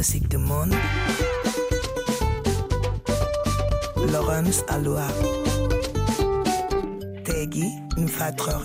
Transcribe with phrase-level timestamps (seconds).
[0.00, 0.72] Musique du monde.
[4.10, 5.06] Laurence Aloha.
[7.22, 7.68] Tegui
[7.98, 8.64] Mfatrore.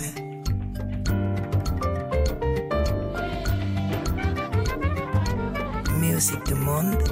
[5.99, 7.03] Musique du monde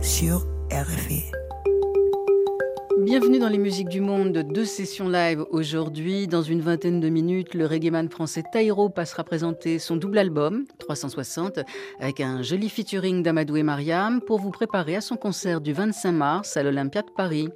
[0.00, 1.30] sur RFI.
[3.08, 6.26] Bienvenue dans les musiques du monde, deux sessions live aujourd'hui.
[6.26, 11.60] Dans une vingtaine de minutes, le reggaeman français Taïro passera présenter son double album, 360,
[12.00, 16.12] avec un joli featuring d'Amadou et Mariam pour vous préparer à son concert du 25
[16.12, 17.48] mars à l'Olympia de Paris.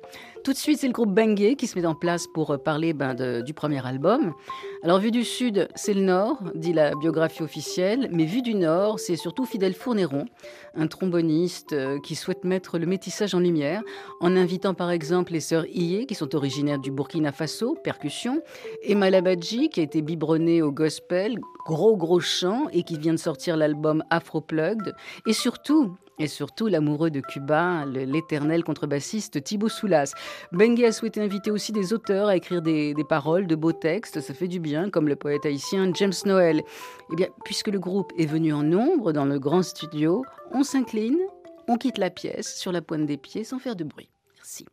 [0.45, 2.93] Tout de suite, c'est le groupe Bengue qui se met en place pour euh, parler
[2.95, 4.35] ben, du premier album.
[4.83, 8.99] Alors, vu du sud, c'est le nord, dit la biographie officielle, mais vu du nord,
[8.99, 10.25] c'est surtout Fidèle Fourneron,
[10.75, 13.83] un tromboniste euh, qui souhaite mettre le métissage en lumière,
[14.21, 18.43] en invitant par exemple les sœurs Iye, qui sont originaires du Burkina Faso, percussion,
[18.83, 23.19] et Malabadji, qui a été biberonné au gospel, gros gros chant, et qui vient de
[23.19, 24.93] sortir l'album Afro Plugged,
[25.25, 30.13] et surtout et surtout l'amoureux de Cuba, l'éternel contrebassiste Thibaut Soulas.
[30.53, 34.21] Bengue a souhaité inviter aussi des auteurs à écrire des, des, paroles, de beaux textes,
[34.21, 36.63] ça fait du bien, comme le poète haïtien James Noel.
[37.13, 41.19] Eh bien, puisque le groupe est venu en nombre dans le grand studio, on s'incline,
[41.69, 44.09] on quitte la pièce sur la pointe des pieds sans faire de bruit.
[44.37, 44.67] Merci.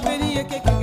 [0.00, 0.75] Reggae.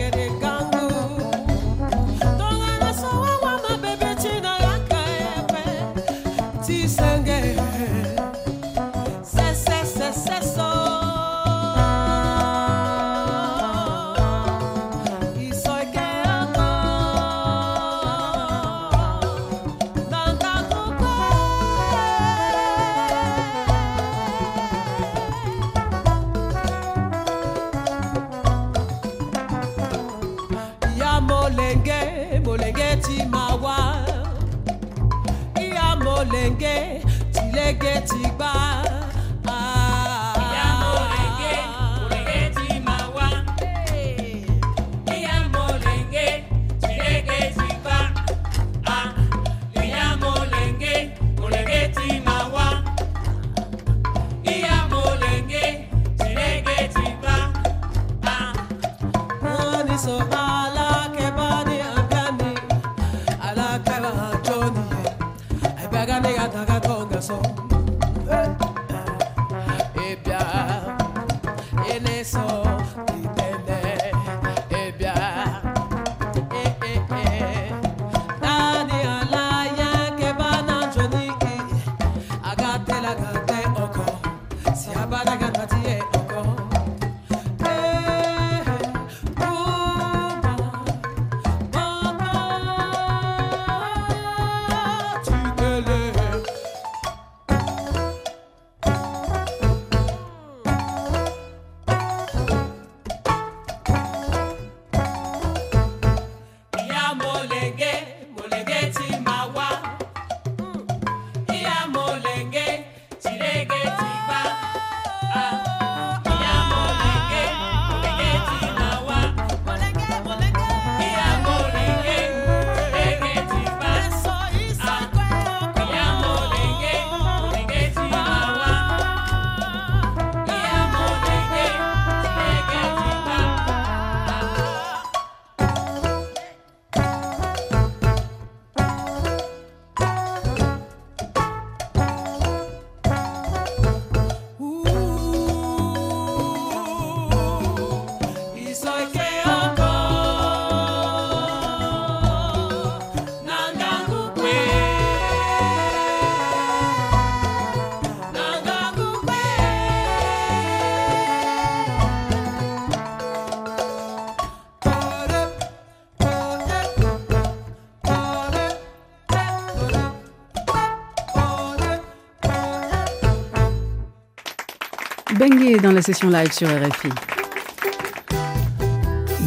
[175.81, 177.09] Dans la session live sur RFI.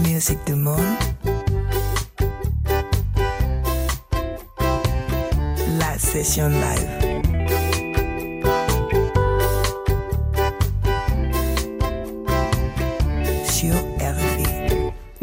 [0.09, 0.81] Musique du monde.
[5.79, 7.06] La session live.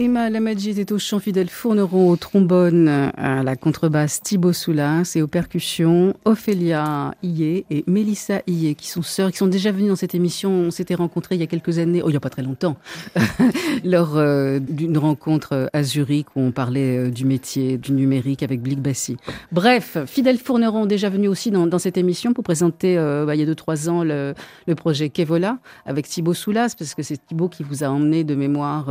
[0.03, 5.21] Emma Lamadji était au chant fidèle Fourneron, au trombone, à la contrebasse Thibaut Soulas et
[5.21, 9.95] aux percussions Ophélia Ié et Mélissa Ié, qui sont sœurs, qui sont déjà venues dans
[9.95, 10.51] cette émission.
[10.51, 12.75] On s'était rencontrés il y a quelques années, oh, il n'y a pas très longtemps,
[13.85, 18.61] lors euh, d'une rencontre à Zurich où on parlait euh, du métier du numérique avec
[18.61, 19.15] Blick Bassi.
[19.53, 23.43] Bref, Fidèle Fourneron, déjà venu aussi dans, cette émission pour présenter euh, bah, il y
[23.43, 24.33] a deux trois ans le,
[24.75, 28.89] projet Kevola avec Thibaut Soulas, parce que c'est Thibaut qui vous a emmené de mémoire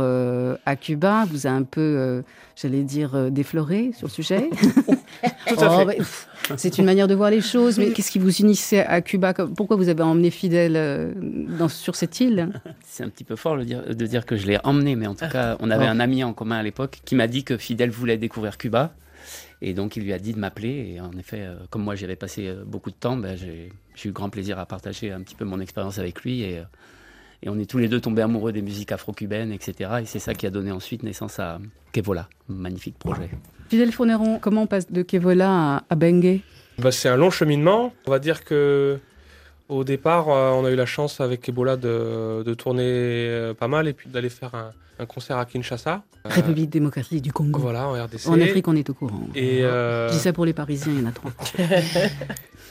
[0.65, 2.21] à Cuba vous a un peu, euh,
[2.55, 4.49] j'allais dire, euh, défloré sur le sujet.
[5.47, 5.97] Tout à fait.
[6.49, 9.33] Oh, c'est une manière de voir les choses, mais qu'est-ce qui vous unissait à Cuba?
[9.33, 11.13] Pourquoi vous avez emmené Fidel euh,
[11.57, 12.49] dans, sur cette île?
[12.85, 15.57] C'est un petit peu fort de dire que je l'ai emmené, mais en tout cas,
[15.59, 15.91] on avait oh.
[15.91, 18.93] un ami en commun à l'époque qui m'a dit que Fidel voulait découvrir Cuba.
[19.61, 20.93] Et donc, il lui a dit de m'appeler.
[20.95, 24.29] Et en effet, comme moi, j'y avais passé beaucoup de temps, ben, j'ai eu grand
[24.29, 26.41] plaisir à partager un petit peu mon expérience avec lui.
[26.41, 26.61] Et
[27.43, 29.91] et on est tous les deux tombés amoureux des musiques afro-cubaines, etc.
[30.01, 31.59] Et c'est ça qui a donné ensuite naissance à
[31.91, 33.29] Kevola, magnifique projet.
[33.69, 36.39] Fidel Fourneron, comment on passe de Kevola à, Bengue?
[36.79, 37.93] Bah, C'est un long cheminement.
[38.07, 38.97] On va dire que
[39.69, 43.87] au départ, euh, on a eu la chance avec Ebola de, tourner euh, pas mal
[43.87, 44.71] et puis d'aller faire un,
[45.05, 46.03] concert à Kinshasa.
[46.25, 47.59] Euh, République démocratique du Congo.
[47.59, 48.27] Voilà, en RDC.
[48.27, 49.27] En Afrique, on est au courant.
[49.35, 51.31] Et Je dis ça pour les Parisiens, il y en a trois.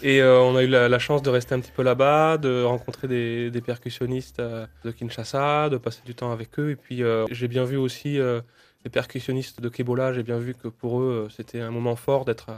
[0.02, 3.06] Et euh, on a eu la, chance de rester un petit peu là-bas, de rencontrer
[3.06, 6.70] des, percussionnistes euh, de Kinshasa, de passer du temps avec eux.
[6.70, 10.66] Et puis euh, j'ai bien vu aussi les percussionnistes de Kebola, j'ai bien vu que
[10.66, 12.50] pour eux c'était un moment fort d'être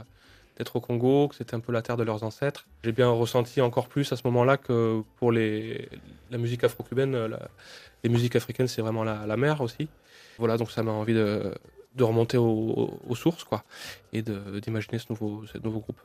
[0.57, 2.65] d'être au Congo, que c'était un peu la terre de leurs ancêtres.
[2.83, 5.89] J'ai bien ressenti encore plus à ce moment-là que pour les,
[6.31, 7.17] la musique afro-cubaine,
[8.03, 9.87] les musiques africaines, c'est vraiment la, la mer aussi.
[10.37, 11.53] Voilà, donc ça m'a envie de,
[11.95, 13.63] de remonter aux, sources quoi,
[14.11, 14.21] et
[14.61, 15.97] d'imaginer ce nouveau, ce nouveau groupe.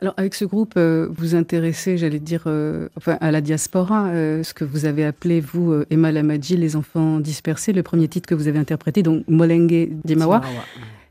[0.00, 4.42] Alors avec ce groupe, euh, vous intéressez, j'allais dire, euh, enfin, à la diaspora, euh,
[4.42, 8.34] ce que vous avez appelé, vous, Emma Lamadji, les enfants dispersés, le premier titre que
[8.34, 10.40] vous avez interprété, donc Molengue Dimawa.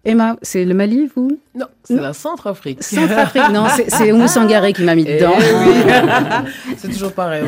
[0.06, 1.40] Emma, c'est le Mali, vous?
[1.56, 2.84] Non, c'est la Centrafrique.
[2.84, 5.32] Centrafrique, non, c'est Oumou Sangaré qui m'a mis dedans.
[5.40, 7.44] Eh c'est toujours pareil.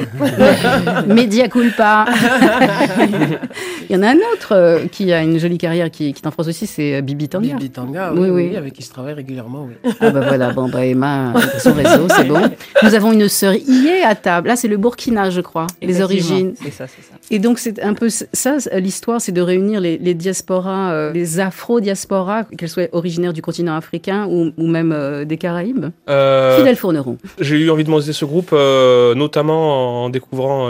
[1.06, 2.06] Média culpa.
[3.90, 6.28] Il y en a un autre euh, qui a une jolie carrière qui, qui est
[6.28, 7.56] en France aussi, c'est euh, Bibi Tanga.
[7.56, 9.68] Bibi Tanga, oui, oui, avec qui je travaille régulièrement.
[9.68, 9.92] Oui.
[10.00, 12.42] Ah bah voilà, bon bah Emma, son réseau, c'est bon.
[12.84, 14.48] Nous avons une sœur Ié à table.
[14.48, 16.54] Là, c'est le Burkina, je crois, les origines.
[16.64, 17.16] C'est ça, c'est ça.
[17.32, 21.40] Et donc c'est un peu ça, l'histoire, c'est de réunir les, les diasporas, euh, les
[21.40, 27.18] afro-diasporas qu'elle soit originaire du continent africain ou, même euh, des Caraïbes euh, Fidèle Fourneron.
[27.40, 30.70] J'ai eu envie de monter ce groupe, euh, notamment en découvrant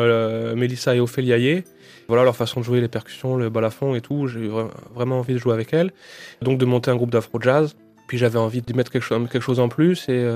[0.56, 1.38] Mélissa et Ophélia
[2.08, 4.28] Voilà leur façon de jouer les percussions, le balafon et tout.
[4.28, 4.52] J'ai eu
[4.94, 5.92] vraiment envie de jouer avec elles.
[6.42, 7.76] Donc de monter un groupe d'afro-jazz.
[8.08, 10.30] Puis j'avais envie de mettre quelque chose, quelque chose en plus et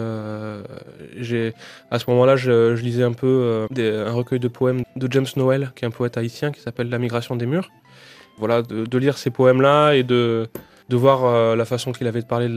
[1.17, 1.53] j'ai
[1.91, 5.85] à ce moment-là je, lisais un peu un recueil de poèmes de James Noel qui
[5.85, 7.69] est un poète haïtien qui s'appelle La migration des murs.
[8.39, 10.47] Voilà de lire ces poèmes là et de
[10.89, 12.49] de voir euh, la façon qu'il avait de parler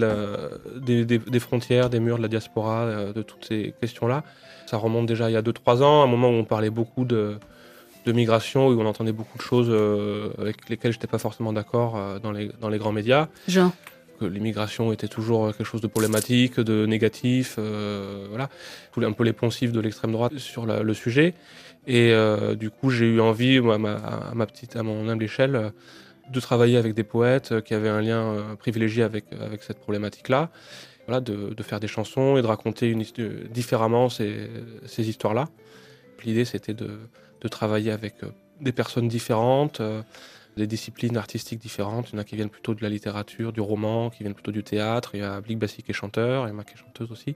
[0.80, 4.24] des, frontières, des murs, de la diaspora, euh, de toutes ces questions-là.
[4.66, 7.36] Ça remonte déjà il y a 2-3 ans, un moment où on parlait beaucoup de,
[8.06, 11.98] migration, où on entendait beaucoup de choses euh, avec lesquelles je n'étais pas forcément d'accord
[12.22, 13.28] dans, les, dans les grands médias.
[13.48, 13.72] Genre
[14.20, 17.58] que l'immigration était toujours quelque chose de problématique, de négatif,
[18.28, 18.50] voilà,
[18.98, 21.34] un peu les poncifs de l'extrême droite sur le sujet.
[21.88, 22.14] Et
[22.54, 25.72] du coup, j'ai eu envie, à ma, petite, à mon humble échelle,
[26.30, 29.62] de travailler avec des poètes euh, qui avaient un lien euh, privilégié avec, euh, avec
[29.62, 30.50] cette problématique-là.
[31.06, 32.94] Voilà, de, de, faire des chansons et de raconter
[33.50, 34.48] différemment ces,
[34.86, 35.48] ces histoires-là.
[36.24, 36.90] L'idée, c'était de,
[37.40, 38.14] de, travailler avec
[38.60, 39.82] des personnes différentes,
[40.56, 42.10] des disciplines artistiques différentes.
[42.10, 44.52] Il y en a qui viennent plutôt de la littérature, du roman, qui viennent plutôt
[44.52, 45.16] du théâtre.
[45.16, 47.34] Il y a Blick Bassi qui est chanteur, Emma qui est chanteuse aussi.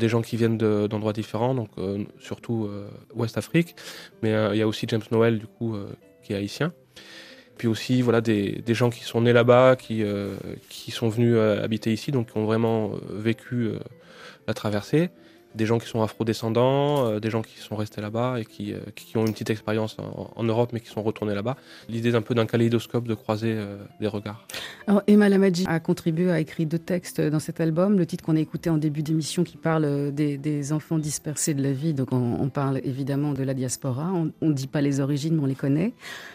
[0.00, 1.70] Des gens qui viennent d'endroits différents, donc
[2.18, 2.68] surtout
[3.14, 3.76] Ouest Afrique.
[4.22, 5.76] Mais il y a aussi James Noel, du coup,
[6.24, 6.72] qui est haïtien
[7.58, 10.36] puis aussi voilà des, gens qui sont nés là-bas, qui, euh,
[10.90, 13.72] sont venus euh, habiter ici, donc qui ont vraiment euh, vécu
[14.46, 15.10] la traversée
[15.58, 18.78] des gens qui sont afro-descendants, euh, des gens qui sont restés là-bas et qui, euh,
[18.94, 21.56] qui, ont une petite expérience en, Europe mais qui sont retournés là-bas.
[21.88, 24.46] L'idée d'un peu d'un kaléidoscope de croiser euh, des regards.
[24.86, 27.98] Alors Emma Lamadji a contribué à écrire deux textes dans cet album.
[27.98, 31.62] Le titre qu'on a écouté en début d'émission qui parle des, des, enfants dispersés de
[31.62, 34.12] la vie, donc on, parle évidemment de la diaspora.
[34.12, 35.92] On ne dit pas les origines mais on les connaît.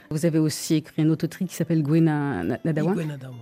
[0.09, 2.93] Vous avez aussi écrit un autre titre qui s'appelle Gwena Nadawa.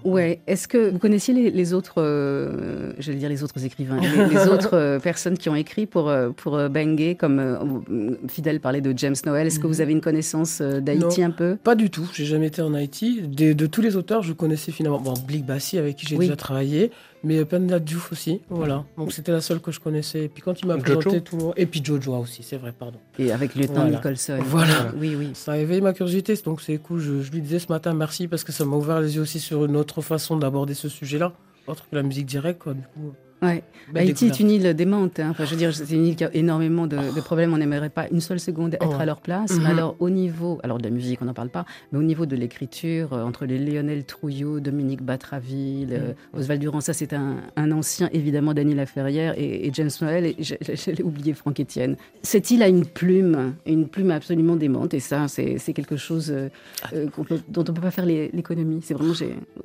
[0.05, 0.41] Ouais.
[0.47, 5.38] Est-ce que vous connaissiez les, autres, j'allais dire les autres écrivains, les, les autres personnes
[5.38, 9.15] qui ont écrit écrit pour, euh, pour euh, Bengay, comme euh, Fidèle parlait de James
[9.25, 9.47] Noel.
[9.47, 9.81] Est-ce que vous Mhm.
[9.81, 11.55] avez une connaissance d'Haïti un peu?
[11.63, 12.09] Pas du tout.
[12.13, 13.21] J'ai jamais été en Haïti.
[13.21, 14.99] De, de tous les auteurs, je connaissais finalement.
[14.99, 16.25] Bon, Blick Bassi, avec qui j'ai Oui.
[16.25, 16.91] déjà travaillé,
[17.23, 18.41] mais Penda Diouf aussi.
[18.49, 18.83] Voilà.
[18.97, 20.25] Donc c'était la seule que je connaissais.
[20.25, 20.83] Et puis quand il m'a Jojo.
[20.99, 21.53] présenté tout le monde.
[21.55, 22.99] Et puis Jojo aussi, c'est vrai, pardon.
[23.17, 23.95] Et avec le lieutenant Voilà.
[23.97, 24.39] Nicholson.
[24.45, 24.91] Voilà.
[24.99, 25.29] Oui, oui.
[25.35, 26.99] Ça a éveillé ma curiosité, donc c'est cool.
[26.99, 29.39] Je, je lui disais ce matin merci parce que ça m'a ouvert les yeux aussi
[29.39, 31.31] sur une autre façon d'aborder ce sujet-là,
[31.67, 32.59] autre que la musique directe.
[32.61, 33.63] Quoi, du coup, Ouais.
[33.91, 35.19] belle Haïti est une île démente.
[35.19, 35.29] hein.
[35.31, 37.53] Enfin, je veux dire, c'est une île qui a énormément de, de problèmes.
[37.53, 39.01] On n'aimerait pas une seule seconde être Oh.
[39.01, 39.57] à leur place.
[39.57, 39.65] Mhm.
[39.65, 42.36] Alors, au niveau, alors de la musique, on n'en parle pas, mais au niveau de
[42.36, 46.39] l'écriture, euh, entre les Lionel Trouillot, Dominique Batraville, euh, Mhm.
[46.39, 50.36] Oswald Durand, ça c'est un, un ancien, évidemment, Dany Laferrière et, et James Noël, et
[50.39, 51.95] j'allais oublier Franck Etienne.
[52.21, 56.50] Cette île a une plume, une plume absolument démente, et ça, c'est quelque chose euh,
[56.91, 58.81] peut- dont on ne peut pas faire l'économie.
[58.83, 59.13] C'est vraiment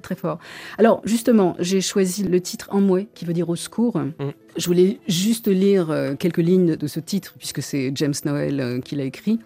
[0.02, 0.38] très fort.
[0.78, 4.00] Alors, justement, j'ai choisi le titre En mouet, qui veut dire au secours.
[4.56, 8.80] Je voulais juste lire euh, quelques lignes de ce titre, puisque c'est James Noel euh,
[8.80, 9.38] qui l'a écrit.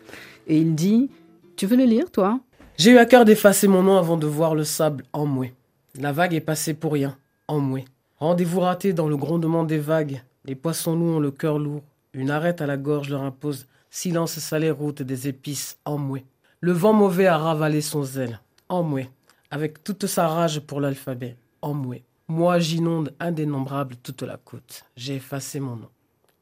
[0.47, 1.11] Et il dit
[1.57, 2.41] Tu veux le lire, toi?
[2.77, 5.53] J'ai eu à cœur d'effacer mon nom avant de voir le sable en mouet.
[5.99, 7.17] La vague est passée pour rien,
[7.49, 7.85] en mouet.
[8.19, 10.23] Rendez-vous raté dans le grondement des vagues.
[10.45, 11.83] Les poissons loups ont le cœur lourd.
[12.15, 13.67] Une arête à la gorge leur impose.
[13.91, 16.25] Silence salé route des épices, en mouet.
[16.61, 19.11] Le vent mauvais a ravalé son zèle, en mouet.
[19.51, 22.05] Avec toute sa rage pour l'alphabet, en mouet.
[22.33, 24.85] Moi j'inonde indénombrable toute la côte.
[24.95, 25.89] J'ai effacé mon nom,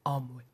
[0.04, 0.44] en mouet.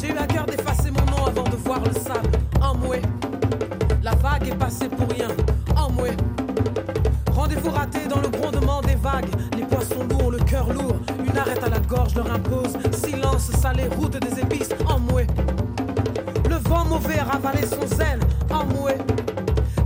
[0.00, 2.28] J'ai eu à cœur d'effacer mon nom avant de voir le sable
[2.60, 3.02] en mouet.
[4.02, 5.28] La vague est passée pour rien
[5.76, 6.16] en mouet.
[7.30, 9.30] Rendez-vous raté dans le grondement des vagues.
[9.56, 10.98] Les poissons lourds le cœur lourd.
[11.34, 12.74] Une arête à la gorge leur impose.
[12.92, 15.26] Silence salé, route des épices en mouet.
[16.48, 18.98] Le vent mauvais a ravalé son zèle en mouet.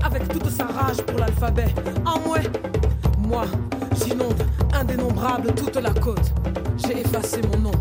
[0.05, 1.75] Avec toute sa rage pour l'alphabet
[2.05, 2.43] en mouet.
[3.26, 3.47] Moi,
[3.95, 4.43] j'inonde
[4.75, 6.35] indénombrable toute la côte.
[6.76, 7.73] J'ai effacé mon nom.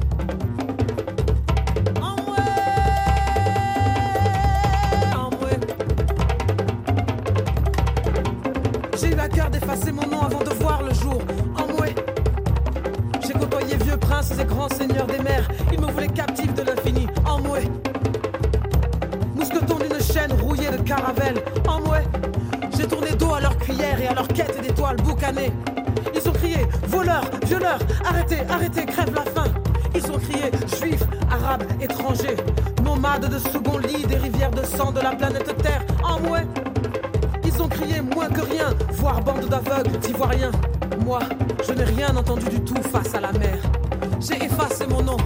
[8.98, 10.07] J'ai eu à cœur d'effacer mon
[14.70, 15.48] seigneurs des mers.
[15.72, 17.08] Ils me voulaient captif de l'infini.
[17.26, 17.70] En mouet.
[19.36, 21.42] Mousqueton d'une chaîne rouillée de caravelle.
[21.68, 22.04] En mouet.
[22.78, 25.52] J'ai tourné dos à leur cuillère et à leur quête d'étoiles boucanées.
[26.14, 26.58] Ils ont crié
[26.88, 29.52] voleurs, violeurs, arrêtez, arrêtez, crève la faim.
[29.96, 32.38] Ils ont crié juifs, arabes, étrangers,
[32.84, 35.84] nomades de second lit des rivières de sang de la planète Terre.
[36.04, 36.46] En mouet.
[37.44, 40.52] Ils ont crié moins que rien, voire bande d'aveugles, d'ivoiriens.
[41.04, 41.20] Moi,
[41.66, 43.58] je n'ai rien entendu du tout face à la mer.
[44.20, 45.18] J'ai effacé mon nom.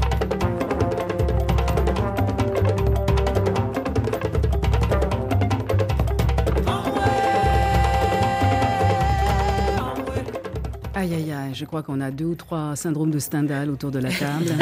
[10.94, 14.00] Aïe, aïe, aïe, je crois qu'on a deux ou trois syndromes de Stendhal autour de
[14.00, 14.54] la table.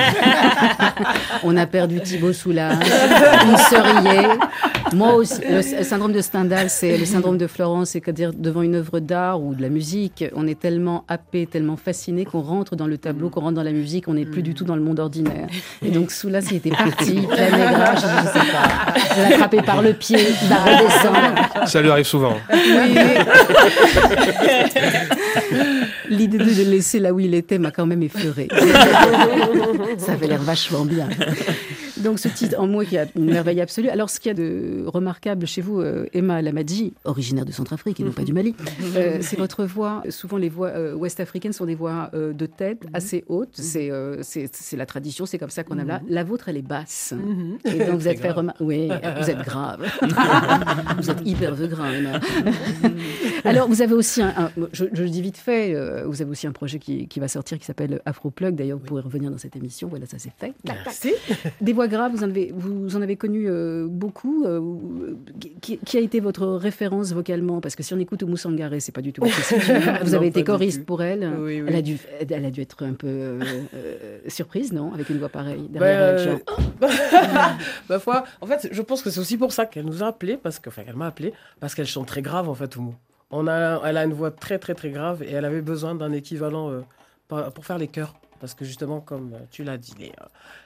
[1.43, 2.77] on a perdu Thibaut Soulage,
[3.45, 4.27] une Serrier.
[4.93, 8.99] Moi aussi, le syndrome de Stendhal, c'est le syndrome de Florence, c'est-à-dire devant une œuvre
[8.99, 12.97] d'art ou de la musique, on est tellement happé, tellement fasciné qu'on rentre dans le
[12.97, 15.47] tableau, qu'on rentre dans la musique, on n'est plus du tout dans le monde ordinaire.
[15.85, 18.93] Et donc Soulage, il était parti, plein aigrage, je ne sais pas.
[19.15, 21.67] Je l'ai attrapé par le pied, il va redescendre.
[21.67, 22.35] Ça lui arrive souvent.
[26.09, 28.47] L'idée de le laisser là où il était m'a quand même effleuré.
[29.97, 31.07] Ça avait l'air vachement bien.
[32.03, 33.89] Donc ce titre en moi qui a une merveille absolue.
[33.89, 37.99] Alors ce qu'il y a de remarquable chez vous, euh, Emma Lamadji, originaire de Centrafrique
[37.99, 38.55] et non pas du Mali,
[38.95, 40.03] euh, c'est votre voix.
[40.09, 43.49] Souvent les voix euh, ouest-africaines sont des voix euh, de tête assez hautes.
[43.53, 46.01] C'est euh, c'est c'est la tradition, c'est comme ça qu'on a là.
[46.07, 47.13] La vôtre, elle est basse.
[47.65, 48.63] Et donc vous êtes fait remarquer.
[48.63, 48.87] Oui,
[49.19, 49.85] vous êtes grave.
[50.97, 52.19] vous êtes hyper de grain, Emma.
[53.45, 55.73] Alors, vous avez aussi un, un- je, je le dis vite fait,
[56.05, 58.55] vous avez aussi un projet qui, qui va sortir qui s'appelle Afroplug.
[58.55, 59.87] D'ailleurs, vous pourrez revenir dans cette émission.
[59.89, 60.53] Voilà, ça c'est fait.
[60.65, 61.13] Merci.
[61.61, 64.45] Des voix graves, vous en avez, vous en avez connu euh, beaucoup.
[64.45, 64.61] euh,
[65.61, 67.59] qui, qui a été votre référence vocalement?
[67.59, 69.35] Parce que si on écoute Oumou Sangaré, c'est pas du tout votre.
[70.05, 71.27] Vous avez été choriste pour elle.
[71.39, 71.65] Oui, oui.
[71.67, 71.97] Elle, a dû,
[72.29, 73.39] elle a dû être un peu euh,
[73.75, 74.93] euh, surprise, non?
[74.93, 76.19] Avec une voix pareille Bah, derrière elle.
[76.19, 76.39] euh, genre,
[77.89, 80.37] Ma foi, en fait, je pense que c'est aussi pour ça qu'elle nous a appelés,
[80.37, 82.95] parce que, enfin, qu'elle m'a appelé, parce qu'elle chante très grave, en fait, Oumou.
[83.31, 86.11] On a, elle a une voix très, très, très grave, et elle avait besoin d'un
[86.13, 88.13] équivalent euh, pour faire les chœurs.
[88.39, 90.25] Parce que justement, comme euh, tu l'as dit, les, euh,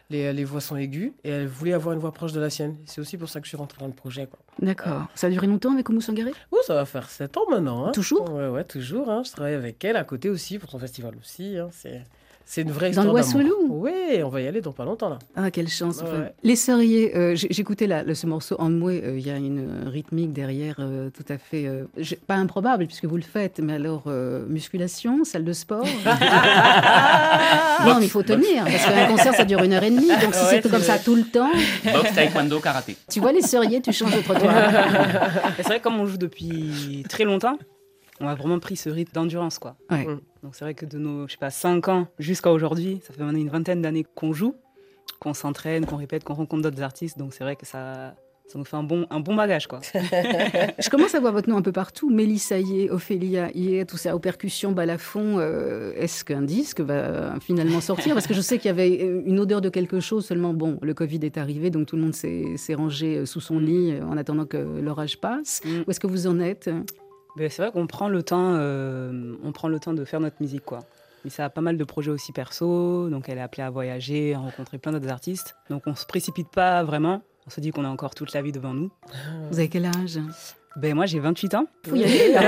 [0.09, 2.77] les, les voix sont aiguës, et elle voulait avoir une voix proche de la sienne.
[2.85, 4.27] C'est aussi pour ça que je suis rentré dans le projet.
[4.59, 5.07] D'accord.
[5.15, 6.31] Ça a duré longtemps avec Oumou Sangaré?
[6.51, 7.87] Oh, ça va faire 7 ans maintenant.
[7.87, 7.91] hein.
[7.91, 8.31] Toujours?
[8.31, 9.09] Ouais, ouais, toujours.
[9.09, 9.23] hein.
[9.25, 11.57] Je travaille avec elle à côté aussi, pour son festival aussi.
[11.57, 11.69] hein.
[11.71, 12.03] C'est
[12.45, 13.13] C'est une vraie Dans histoire le.
[13.13, 13.91] Wassoulou Oui,
[14.23, 15.19] on va y aller dans pas longtemps là.
[15.35, 15.97] Ah, quelle chance.
[15.97, 16.19] Ouais, enfin.
[16.23, 16.33] ouais.
[16.43, 19.89] Les Sœuriers, euh, j'ai- j'écoutais ce morceau en mouet, euh, il y a une euh,
[19.89, 21.85] rythmique derrière euh, tout à fait, euh,
[22.27, 25.85] pas improbable puisque vous le faites, mais alors euh, musculation, salle de sport?
[27.85, 30.33] Non, mais il faut tenir, parce qu'un concert ça dure une heure et demie, donc
[30.33, 31.51] si Ouais, c'est comme ça tout le temps,
[31.91, 32.95] Boxe, taekwondo, karaté.
[33.11, 34.53] tu vois les Sœuriers, tu changes de trottoir.
[34.55, 34.71] Et
[35.57, 37.57] c'est vrai que comme on joue depuis très longtemps,
[38.19, 39.75] on a vraiment pris ce rythme d'endurance, quoi.
[39.89, 40.05] Ouais.
[40.05, 40.19] Mm.
[40.43, 43.23] Donc c'est vrai que de nos, je sais pas, 5 ans jusqu'à aujourd'hui, ça fait
[43.23, 44.55] maintenant une vingtaine d'années qu'on joue,
[45.19, 47.17] qu'on s'entraîne, qu'on répète, qu'on rencontre d'autres artistes.
[47.17, 48.13] Donc c'est vrai que ça,
[48.47, 49.79] ça nous fait un bon, un bon bagage, quoi.
[49.93, 52.09] Je commence à voir votre nom un peu partout.
[52.09, 55.39] Mélissa Yé, Ophélia Yé, tout ça, aux percussions, balafon.
[55.39, 58.13] euh, Est-ce qu'un disque va finalement sortir?
[58.13, 60.93] Parce que je sais qu'il y avait une odeur de quelque chose, seulement bon, le
[60.93, 64.17] Covid est arrivé, donc tout le monde s'est rangé euh, sous son lit euh, en
[64.17, 65.61] attendant que l'orage passe.
[65.63, 65.69] Mm.
[65.87, 66.69] Où est-ce que vous en êtes?
[67.37, 70.65] C'est vrai qu'on prend le temps, euh, on prend le temps de faire notre musique,
[70.65, 70.79] quoi.
[71.23, 74.33] Mais ça a pas mal de projets aussi perso, donc elle est appelée à voyager,
[74.33, 75.55] à rencontrer plein d'autres artistes.
[75.69, 77.21] Donc on se précipite pas vraiment.
[77.47, 78.91] On se dit qu'on a encore toute la vie devant nous.
[79.49, 80.19] Vous avez quel âge?
[80.75, 81.67] Ben moi j'ai 28 ans.
[81.87, 82.35] Faut y aller.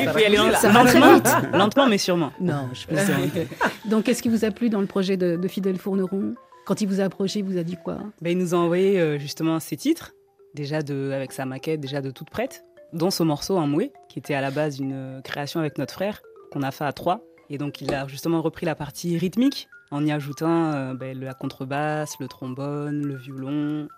[0.00, 1.52] Il faut y aller Ça va très lentement, vite.
[1.52, 2.32] lentement mais sûrement.
[2.40, 3.18] Non, je plaisante.
[3.90, 6.34] Donc, qu'est-ce qui vous a plu dans le projet de, de Fidèle Fourneron?
[6.66, 7.98] Quand il vous a approché, il vous a dit quoi?
[8.20, 10.12] Ben, il nous a envoyé euh, justement ses titres,
[10.58, 14.18] déjà de, avec sa maquette, déjà de toute prête, dont ce morceau en mouet, qui
[14.18, 17.20] était à la base une euh, création avec notre frère, qu'on a fait à trois.
[17.48, 21.32] Et donc il a justement repris la partie rythmique en y ajoutant euh, ben, la
[21.32, 23.88] contrebasse, le trombone, le violon.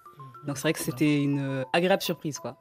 [0.46, 2.56] Donc c'est vrai que c'était une euh, agréable surprise, quoi.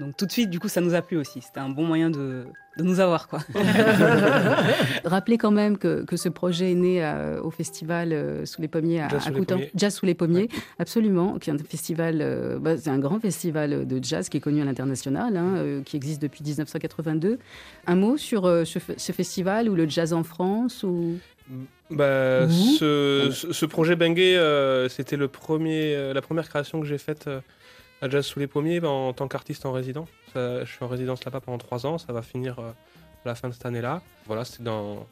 [0.00, 1.40] Donc tout de suite, du coup, ça nous a plu aussi.
[1.42, 2.46] C'était un bon moyen de,
[2.78, 3.40] de nous avoir, quoi.
[5.04, 8.68] Rappelez quand même que, que ce projet est né euh, au festival euh, sous les
[8.68, 9.56] pommiers à, Jazz à.
[9.74, 13.86] Jazz sous les pommiers, absolument, qui est un festival, euh, bah, c'est un grand festival
[13.86, 17.38] de jazz qui est connu à l'international, hein, euh, qui existe depuis 1982.
[17.86, 21.18] Un mot sur euh, ce, festival ou le jazz en France ou?
[21.90, 22.76] Bah, Ouh.
[22.80, 27.28] ce, projet Bengue, euh, c'était le premier, euh, la première création que j'ai faite
[28.02, 30.06] euh, à Jazz sous les pommiers bah, en tant qu'artiste en résident.
[30.32, 32.70] Ça- je suis en résidence là-bas pendant trois ans, ça va finir euh,
[33.24, 34.02] à la fin de cette année-là.
[34.26, 35.06] Voilà, c'était dans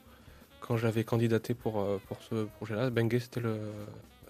[0.61, 2.91] quand j'avais candidaté pour, euh, pour ce projet-là.
[2.91, 3.57] Bengue, c'était le,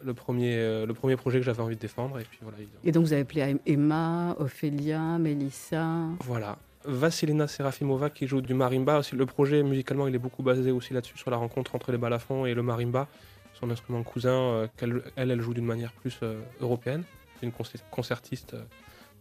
[0.05, 2.19] le, premier, euh, le premier projet que j'avais envie de défendre.
[2.21, 5.87] Et puis voilà, ils- Et donc vous avez appelé à Emma, Ophélia, Mélissa.
[6.21, 6.59] Voilà.
[6.85, 8.99] Vassilina Serafimova qui joue du marimba.
[8.99, 11.99] Aussi, le projet musicalement, il est beaucoup basé aussi là-dessus, sur la rencontre entre les
[11.99, 13.09] balafons et le marimba,
[13.55, 17.03] son instrument cousin, euh, qu'elle elle, elle joue d'une manière plus euh, européenne.
[17.43, 18.65] Une concer- concertiste euh,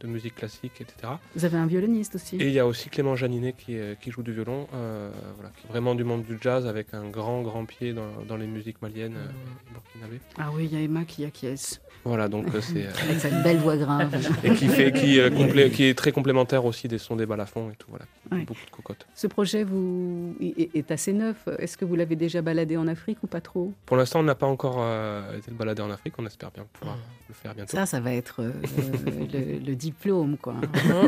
[0.01, 1.13] de musique classique, etc.
[1.35, 2.35] Vous avez un violoniste aussi.
[2.37, 5.51] Et il y a aussi Clément Janinet qui, euh, qui joue du violon, euh, voilà,
[5.55, 8.47] qui est vraiment du monde du jazz avec un grand, grand pied dans, dans les
[8.47, 10.19] musiques maliennes euh, et burkinabées.
[10.37, 12.87] Ah oui, il y a Emma qui acquiesce, Voilà, donc c'est.
[13.03, 14.13] avec sa belle voix grave.
[14.43, 17.75] et qui, fait, qui, complé- qui est très complémentaire aussi des sons des balafons et
[17.75, 18.05] tout, voilà.
[18.31, 18.43] Ouais.
[18.43, 19.07] Beaucoup de cocottes.
[19.13, 21.47] Ce projet vous est, est assez neuf.
[21.59, 23.73] Est-ce que vous l'avez déjà baladé en Afrique ou pas trop?
[23.85, 24.83] Pour l'instant, on n'a pas encore
[25.37, 26.15] été le balader en Afrique.
[26.17, 26.97] On espère bien pouvoir
[27.29, 27.75] le faire bientôt.
[27.77, 28.41] Ça, ça va être
[29.33, 30.55] le, le diplôme, quoi.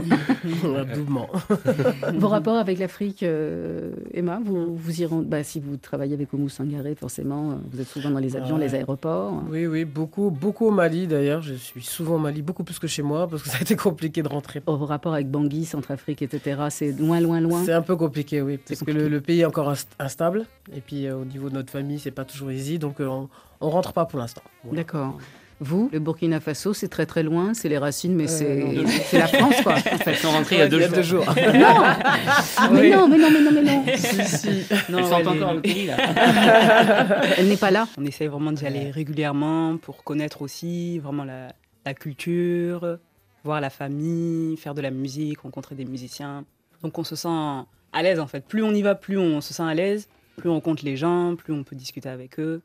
[0.44, 1.28] Doublement.
[2.16, 6.32] Vos rapports avec l'Afrique, euh, Emma, vous, vous y rendez bah, Si vous travaillez avec
[6.34, 8.62] Oumou Sangaré, forcément, euh, vous êtes souvent dans les avions, Ouais.
[8.68, 9.44] les aéroports.
[9.50, 11.42] Oui, oui, beaucoup, beaucoup au Mali d'ailleurs.
[11.42, 13.76] Je suis souvent au Mali, beaucoup plus que chez moi parce que ça a été
[13.76, 14.62] compliqué de rentrer.
[14.66, 17.64] Vos rapports avec Bangui, Centrafrique, etc., c'est loin, loin, loin.
[17.66, 20.46] C'est un peu compliqué, oui, parce que le, le pays est encore inst- instable.
[20.76, 23.30] Et puis euh, au niveau de notre famille, c'est pas toujours easy, donc euh, on,
[23.62, 24.42] on rentre pas pour l'instant.
[24.64, 24.78] Voilà.
[24.84, 25.18] D'accord.
[25.60, 28.84] Vous, le Burkina Faso, c'est très très loin, c'est les racines, mais c'est non.
[29.10, 29.74] c'est la France, quoi.
[29.74, 30.16] en Elles fait.
[30.16, 31.24] sont rentrées il y a deux jours.
[31.24, 31.26] jours.
[31.26, 31.34] Non
[32.74, 32.92] mais Oui.
[32.92, 34.48] non, mais non, mais non, mais non si, si.
[34.90, 35.98] Non, Elles sont elle est- encore le pays, là.
[37.38, 37.88] Elle n'est pas là.
[37.98, 41.48] On essaye vraiment d'y aller régulièrement pour connaître aussi vraiment la,
[41.86, 42.98] la culture,
[43.44, 46.46] voir la famille, faire de la musique, rencontrer des musiciens.
[46.84, 47.30] Donc on se sent
[47.94, 48.46] à l'aise en fait.
[48.46, 51.36] Plus on y va, plus on se sent à l'aise, plus on rencontre les gens,
[51.36, 52.62] plus on peut discuter avec eux.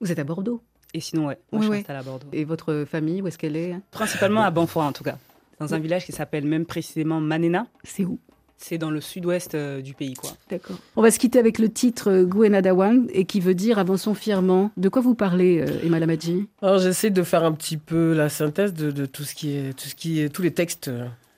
[0.00, 0.60] Vous êtes à Bordeaux.
[0.94, 1.76] Et sinon, ouais, moi Oui, je oui.
[1.78, 2.26] suis installée à Bordeaux.
[2.32, 3.74] Et votre famille, où est-ce qu'elle est?
[3.90, 5.18] Principalement à Banfoy en tout cas.
[5.60, 7.66] Dans un village qui s'appelle même précisément Manena.
[7.82, 8.18] C'est où?
[8.56, 10.30] C'est dans le sud-ouest euh, du pays quoi.
[10.48, 10.76] D'accord.
[10.94, 14.70] On va se quitter avec le titre euh, Gouenadawan et qui veut dire avançons fièrement.
[14.76, 16.48] De quoi vous parlez, euh, Emma Lamadji?
[16.62, 19.76] Alors j'essaie de faire un petit peu la synthèse de, de tout ce qui est,
[19.76, 20.90] tout ce qui est, tous les textes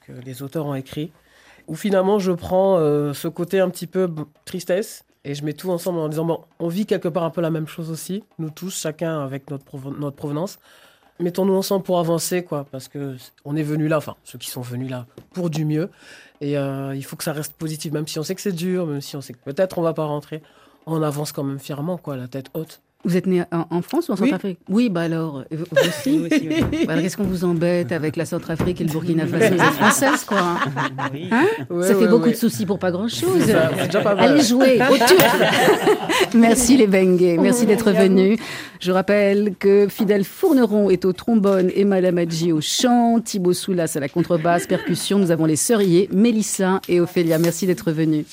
[0.06, 1.10] que les auteurs ont écrits.
[1.66, 4.08] Où finalement je prends euh, ce côté un petit peu
[4.44, 7.40] tristesse et je mets tout ensemble en disant bon, on vit quelque part un peu
[7.40, 10.60] la même chose aussi, nous tous, chacun avec notre, provenance.
[11.18, 14.60] Mettons-nous ensemble pour avancer, quoi, parce que on est venus là, enfin ceux qui sont
[14.60, 15.90] venus là pour du mieux.
[16.40, 18.86] Et euh, il faut que ça reste positif, même si on sait que c'est dur,
[18.86, 20.42] même si on sait que peut-être on va pas rentrer,
[20.86, 22.80] on avance quand même fièrement, quoi, la tête haute.
[23.06, 24.58] Vous êtes né en, France ou en Centrafrique?
[24.68, 26.28] Oui, bah alors, vous aussi,
[26.86, 29.54] bah, Qu'est-ce qu'on vous embête avec la Centrafrique et le Burkina Faso?
[29.54, 30.40] Vous êtes française, quoi.
[30.40, 30.58] Hein,
[31.30, 31.46] hein?
[31.82, 33.48] Ça fait beaucoup de soucis pour pas grand-chose.
[34.18, 38.40] Allez jouer au Merci les Bengues, merci d'être venus.
[38.80, 44.00] Je rappelle que Fidèle Fourneron est au trombone, Emma Lamadji au chant, Thibaut Soulas à
[44.00, 45.20] la contrebasse, percussion.
[45.20, 47.38] Nous avons les sœuriers, Mélissa et Ophélia.
[47.38, 48.26] Merci d'être venus.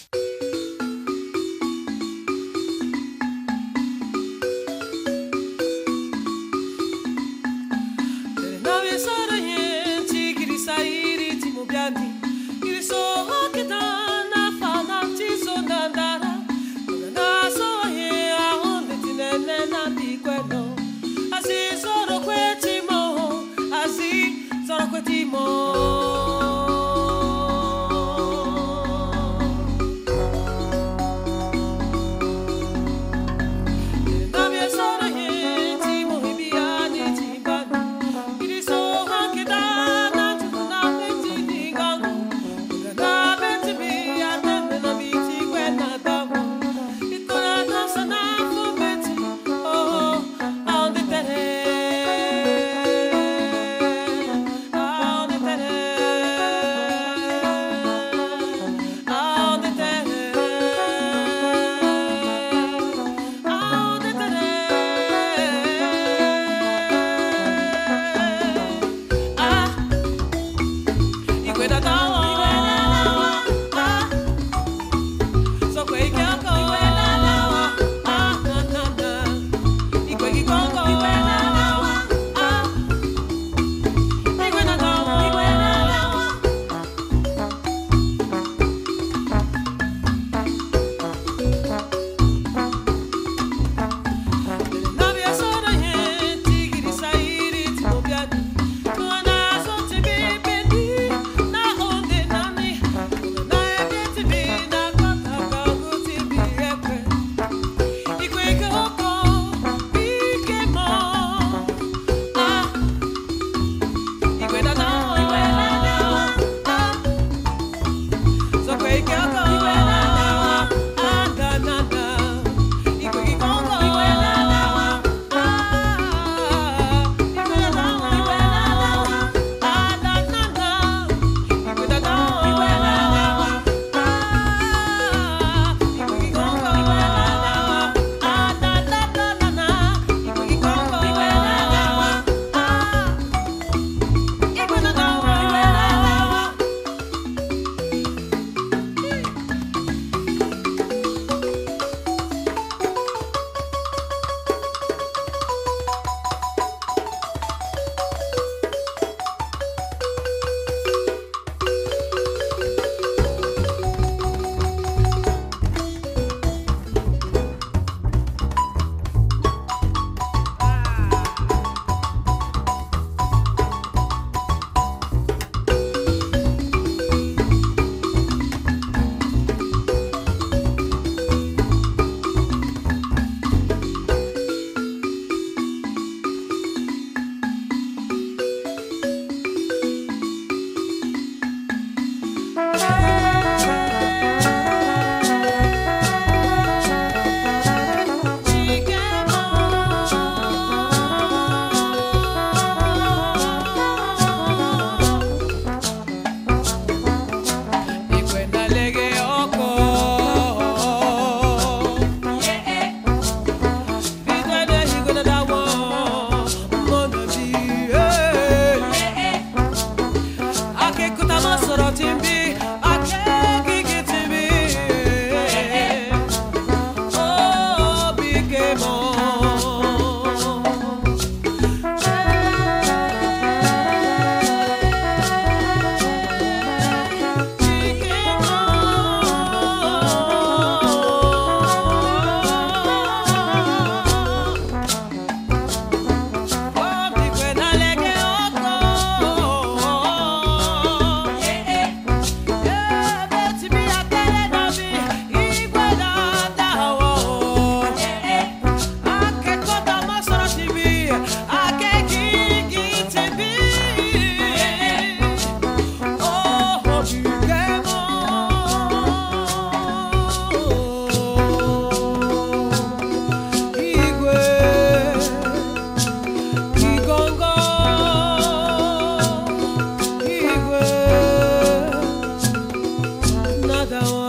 [283.85, 284.22] cada hora.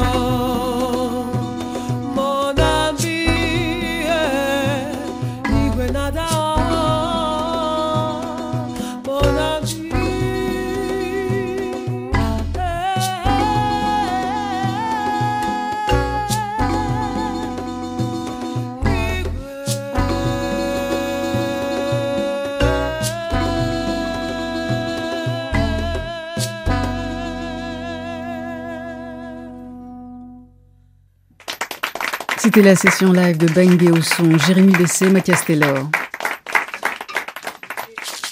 [32.55, 35.91] C'était la session live de Bangé au son, Jérémy Bessé, Mathias Taylor.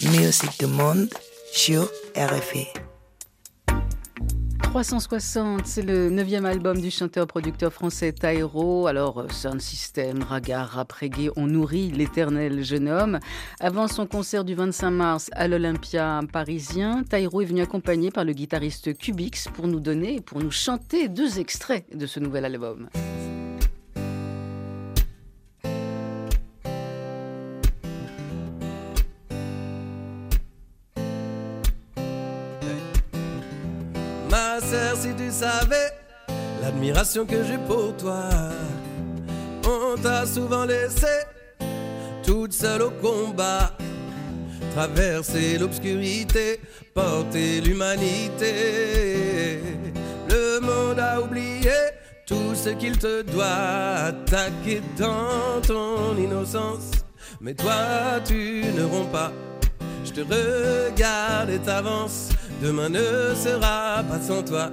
[0.01, 1.09] Musique du monde
[1.51, 2.69] sur RFI.
[4.63, 8.87] 360, c'est le neuvième album du chanteur-producteur français Tairo.
[8.87, 13.19] Alors, euh, sound system, raga, rap reggae, on nourrit l'éternel jeune homme.
[13.59, 18.35] Avant son concert du 25 mars à l'Olympia parisien, Tairo est venu accompagné par le
[18.35, 22.89] guitariste Cubix pour nous donner, pour nous chanter deux extraits de ce nouvel album.
[35.43, 35.91] Savais
[36.63, 38.29] l'admiration que j'ai pour toi.
[39.67, 41.15] On t'a souvent laissé
[42.25, 43.77] toute seule au combat.
[44.77, 46.61] Traverser l'obscurité,
[46.95, 48.53] porter l'humanité.
[50.29, 51.79] Le monde a oublié
[52.25, 54.11] tout ce qu'il te doit.
[54.11, 56.93] Attaquer dans ton innocence.
[57.41, 59.33] Mais toi, tu ne romps pas.
[60.05, 62.29] Je te regarde et t'avance.
[62.63, 64.71] Demain ne sera pas sans toi.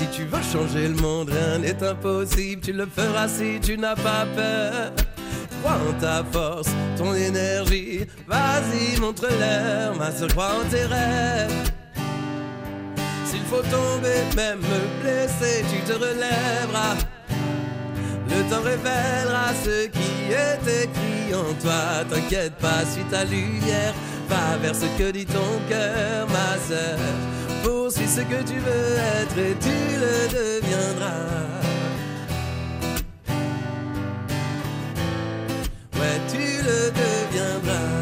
[0.00, 2.62] Si tu veux changer le monde, rien n'est impossible.
[2.62, 4.92] Tu le feras si tu n'as pas peur.
[5.62, 8.06] Crois en ta force, ton énergie.
[8.26, 11.72] Vas-y, montre-leur, ma soeur, crois en tes rêves.
[13.26, 16.96] S'il faut tomber, même me blesser, tu te relèveras.
[18.30, 22.06] Le temps révélera ce qui est écrit en toi.
[22.08, 23.92] T'inquiète pas, suis ta lumière.
[24.30, 26.96] Va vers ce que dit ton cœur, ma sœur.
[27.62, 31.26] Poursuis ce que tu veux être et tu le deviendras.
[35.98, 38.00] Ouais, tu le deviendras.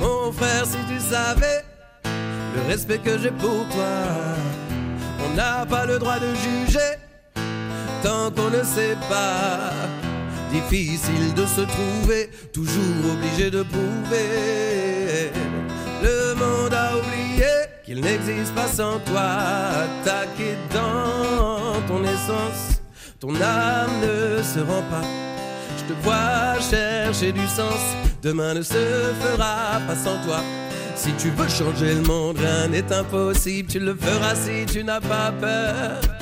[0.00, 1.64] Mon frère, si tu savais
[2.54, 3.94] le respect que j'ai pour toi,
[5.24, 6.98] on n'a pas le droit de juger
[8.02, 9.70] tant qu'on ne sait pas
[10.50, 15.30] difficile de se trouver, toujours obligé de prouver.
[16.02, 17.46] Le monde a oublié
[17.84, 19.28] qu'il n'existe pas sans toi,
[19.84, 22.80] attaqué dans ton essence,
[23.18, 25.06] ton âme ne se rend pas.
[25.78, 27.80] Je te vois chercher du sens,
[28.22, 30.40] demain ne se fera pas sans toi.
[30.94, 35.00] Si tu veux changer le monde, rien n'est impossible, tu le feras si tu n'as
[35.00, 36.19] pas peur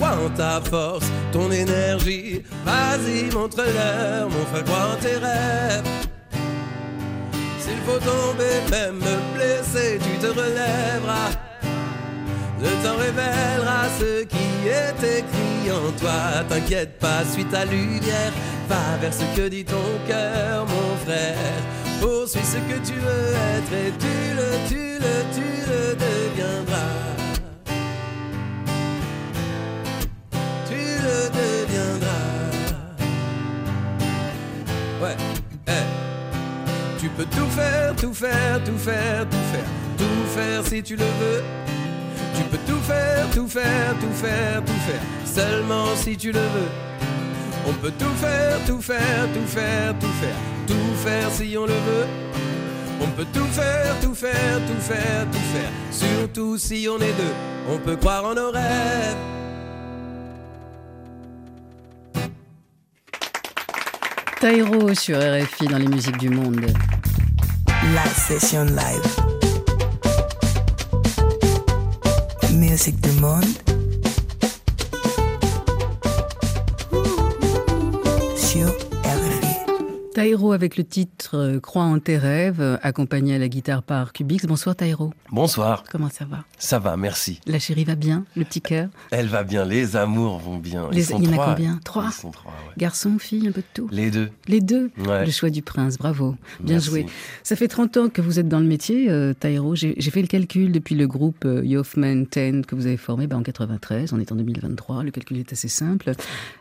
[0.00, 2.42] crois en ta force, ton énergie.
[2.64, 5.84] Vas-y, montre-leur, mon frère, crois en tes rêves.
[7.58, 11.30] S'il faut tomber, même me blesser, tu te relèveras.
[12.62, 16.44] Le temps révélera ce qui est écrit en toi.
[16.48, 18.32] T'inquiète pas, suis ta lumière.
[18.68, 21.62] Va vers ce que dit ton cœur, mon frère.
[22.00, 27.19] Poursuis ce que tu veux être et tu le, tu le, tu le deviendras.
[37.20, 39.64] Peux tout faire, tout faire, tout faire, tout faire,
[39.98, 41.42] tout faire si tu le veux.
[42.34, 46.70] Tu peux tout faire, tout faire, tout faire, tout faire, seulement si tu le veux.
[47.66, 51.74] On peut tout faire, tout faire, tout faire, tout faire, tout faire si on le
[51.74, 52.06] veut.
[53.02, 57.34] On peut tout faire, tout faire, tout faire, tout faire, surtout si on est deux.
[57.68, 59.39] On peut croire en nos rêves.
[64.40, 66.64] Taïro sur RFI dans les musiques du monde.
[67.94, 69.16] La session live.
[72.54, 73.69] Musique du monde.
[80.14, 84.12] Taïro avec le titre euh, Croix en tes rêves, euh, accompagné à la guitare par
[84.12, 84.44] Cubix.
[84.44, 85.12] Bonsoir Taïro.
[85.30, 85.84] Bonsoir.
[85.88, 86.44] Comment ça va?
[86.58, 87.40] Ça va, merci.
[87.46, 88.88] La chérie va bien Le petit cœur?
[89.12, 90.88] Elle va bien, les amours vont bien.
[90.90, 90.98] Les...
[91.02, 91.44] Ils sont Il y en trois.
[91.44, 92.06] a combien Trois?
[92.08, 92.74] Ils sont trois, ouais.
[92.76, 93.88] Garçon, fille, un peu de tout?
[93.92, 94.30] Les deux.
[94.48, 94.90] Les deux?
[95.06, 95.24] Ouais.
[95.24, 96.34] Le choix du prince, bravo.
[96.58, 96.88] Bien Merci.
[96.88, 97.06] joué.
[97.44, 99.76] Ça fait 30 ans que vous êtes dans le métier, euh, Taïro.
[99.76, 103.36] J'ai fait le calcul depuis le groupe euh, Yoffman 10 que vous avez formé ben,
[103.36, 104.12] en 93.
[104.12, 105.04] On est en 2023.
[105.04, 106.10] Le calcul est assez simple.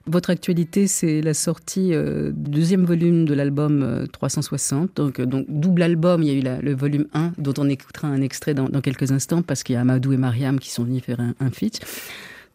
[0.05, 4.91] Votre actualité, c'est la sortie euh, du deuxième volume de l'album euh, 360.
[4.95, 6.21] Donc, euh, donc, double album.
[6.21, 8.81] Il y a eu la- le volume 1, dont on écoutera un extrait dans, dans
[8.81, 11.49] quelques instants, parce qu'il y a Amadou et Mariam qui sont venus faire un, un
[11.49, 11.79] feat.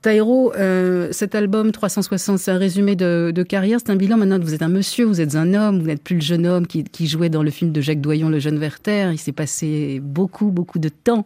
[0.03, 4.19] Taïro, euh, cet album 360, c'est un résumé de, de carrière, c'est un bilan.
[4.19, 6.67] Maintenant, vous êtes un monsieur, vous êtes un homme, vous n'êtes plus le jeune homme
[6.67, 9.09] qui, qui jouait dans le film de Jacques Doyon, Le Jeune Werther.
[9.13, 11.25] Il s'est passé beaucoup, beaucoup de temps.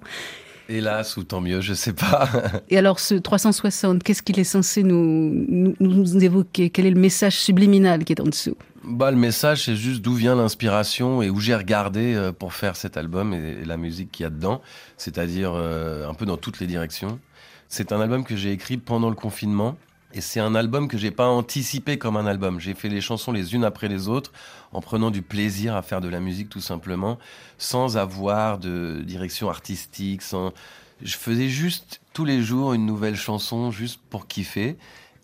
[0.69, 2.29] Hélas, ou tant mieux, je sais pas.
[2.69, 6.71] Et alors, ce 360, qu'est-ce qu'il est censé nous, nous, nous évoquer?
[6.71, 8.55] Quel est le message subliminal qui est en dessous?
[8.89, 12.77] Bah, le message, c'est juste d'où vient l'inspiration et où j'ai regardé euh, pour faire
[12.77, 14.63] cet album et, la musique qu'il y a dedans,
[14.97, 17.21] c'est-à-dire euh, un peu dans toutes les directions.
[17.69, 19.77] C'est un album que j'ai écrit pendant le confinement.
[20.15, 22.61] Et c'est un album que j'ai pas anticipé comme un album.
[22.61, 24.33] J'ai fait les chansons les unes après les autres,
[24.73, 27.19] en prenant du plaisir à faire de la musique tout simplement,
[27.59, 30.23] sans avoir de direction artistique.
[30.23, 30.55] Sans...
[31.03, 34.79] Je faisais juste tous les jours une nouvelle chanson, juste pour kiffer.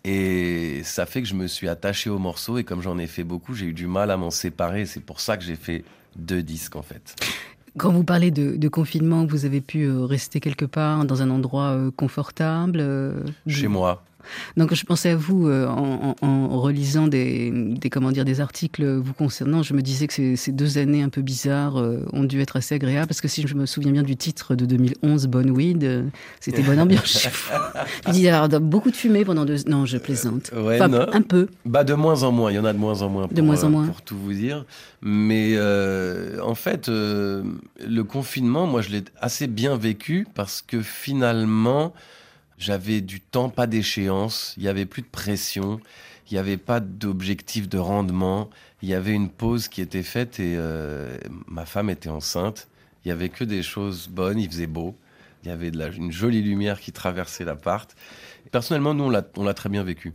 [0.07, 2.59] Et ça fait que je me suis attaché aux morceaux.
[2.59, 4.85] Et comme j'en ai fait beaucoup, j'ai eu du mal à m'en séparer.
[4.85, 5.83] C'est pour ça que j'ai fait
[6.15, 7.15] deux disques en fait.
[7.77, 11.71] Quand vous parlez de, confinement, vous avez pu euh, rester quelque part dans un endroit
[11.71, 14.03] euh, confortable euh, Chez moi.
[14.57, 17.51] Donc je pensais à vous euh, en, relisant des,
[17.91, 19.63] comment dire des articles vous concernant.
[19.63, 22.75] Je me disais que ces, deux années un peu bizarres euh, ont dû être assez
[22.75, 26.03] agréables parce que si je me souviens bien du titre de 2011, Bonne Weed, euh,
[26.39, 27.27] c'était bonne ambiance.
[28.07, 29.57] je dis alors beaucoup de fumée pendant deux.
[29.67, 30.51] Non, je plaisante.
[30.53, 31.47] un peu.
[31.65, 32.51] Bah de moins en moins.
[32.51, 33.27] Il y en a de moins en moins.
[33.27, 33.87] Pour, de moins en moins.
[33.87, 34.65] Pour tout vous dire.
[35.01, 35.57] Mais
[36.41, 41.93] en fait, le confinement, moi, je l'ai assez bien vécu parce que finalement.
[42.57, 45.79] J'avais du temps, pas d'échéance, il n'y avait plus de pression,
[46.29, 48.49] il n'y avait pas d'objectif de rendement,
[48.81, 52.67] il y avait une pause qui était faite et euh, ma femme était enceinte.
[53.03, 54.95] Il n'y avait que des choses bonnes, il faisait beau,
[55.43, 57.95] il y avait une jolie lumière qui traversait l'appart.
[58.51, 60.13] Personnellement, nous, on l'a très bien vécu.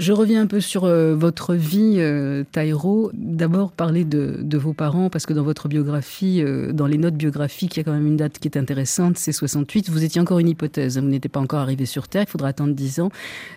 [0.00, 3.10] Je reviens un peu sur euh, votre vie, euh, Tairo.
[3.12, 7.76] D'abord, parler de, vos parents, parce que dans votre biographie, euh, dans les notes biographiques,
[7.76, 9.90] il y a quand même une date qui est intéressante, c'est 68.
[9.90, 11.02] Vous étiez encore une hypothèse, hein.
[11.02, 13.10] vous n'étiez pas encore arrivé sur Terre, il faudra attendre 10 ans.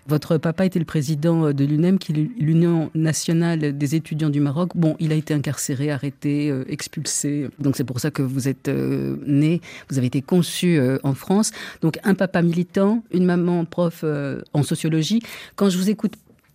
[0.06, 4.72] Votre papa était le président de l'UNEM, qui est l'Union nationale des étudiants du Maroc.
[4.74, 7.48] Bon, il a été incarcéré, arrêté, expulsé.
[7.58, 11.52] Donc c'est pour ça que vous êtes né, vous avez été conçu en France.
[11.80, 14.04] Donc un papa militant, une maman prof
[14.52, 15.22] en sociologie.
[15.56, 16.12] Quand je vous écoute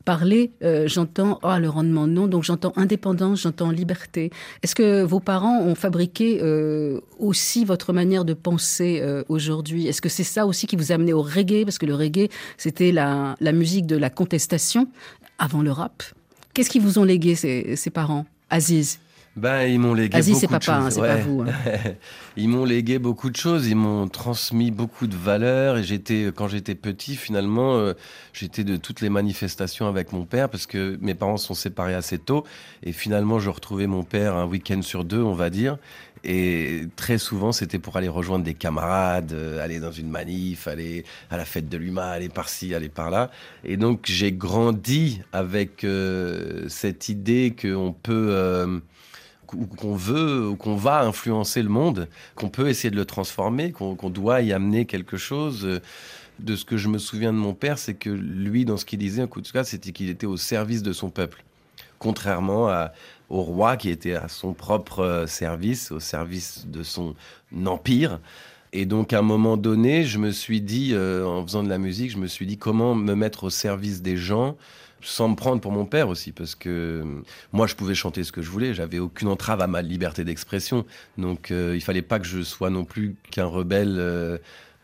[0.09, 4.31] parler, euh, j'entends ah le rendement non, donc j'entends indépendance, j'entends liberté.
[4.63, 9.85] Est-ce que vos parents ont fabriqué euh, aussi votre manière de penser euh, aujourd'hui?
[9.85, 11.63] Est-ce que c'est ça aussi qui vous a amené au reggae?
[11.63, 14.87] Parce que le reggae, c'était la, musique de la contestation
[15.37, 16.01] avant le rap.
[16.55, 18.25] Qu'est-ce qu'ils vous ont légué ces parents?
[18.49, 18.97] Aziz
[19.39, 21.41] ben, ils m'ont légué beaucoup de papa, hein, pas vous.
[21.41, 21.78] Hein.
[22.38, 25.78] ils m'ont légué beaucoup de choses, ils m'ont transmis beaucoup de valeurs.
[25.78, 27.93] Et j'étais, quand j'étais petit, finalement, euh,
[28.34, 32.17] j'étais de toutes les manifestations avec mon père parce que mes parents sont séparés assez
[32.17, 32.43] tôt.
[32.84, 35.78] Et finalement, je retrouvais mon père un week-end sur deux, on va dire.
[36.25, 41.06] Et très souvent, c'était pour aller rejoindre des camarades, euh, aller dans une manif, aller
[41.32, 43.32] à la fête de l'UMA, aller par-ci, aller par-là.
[43.63, 48.82] Et donc, j'ai grandi avec euh, cette idée qu'on peut
[49.77, 54.09] qu'on veut ou qu'on va influencer le monde, qu'on peut essayer de le transformer, qu'on
[54.09, 55.81] doit y amener quelque chose.
[56.39, 58.99] De ce que je me souviens de mon père, c'est que lui, dans ce qu'il
[58.99, 61.43] disait, en tout cas, c'était qu'il était au service de son peuple,
[61.97, 62.69] contrairement
[63.29, 67.15] au roi qui était à son propre euh, service, au service de son
[67.65, 68.19] empire.
[68.73, 71.77] Et donc, à un moment donné, je me suis dit, euh, en faisant de la
[71.77, 74.58] musique, je me suis dit comment me mettre au service des gens
[75.02, 77.21] sans me prendre pour mon père aussi, parce que euh,
[77.52, 80.85] moi, je pouvais chanter ce que je voulais, j'avais aucune entrave à ma liberté d'expression.
[81.17, 84.37] Donc, euh, il fallait pas que je sois non plus qu'un rebelle euh,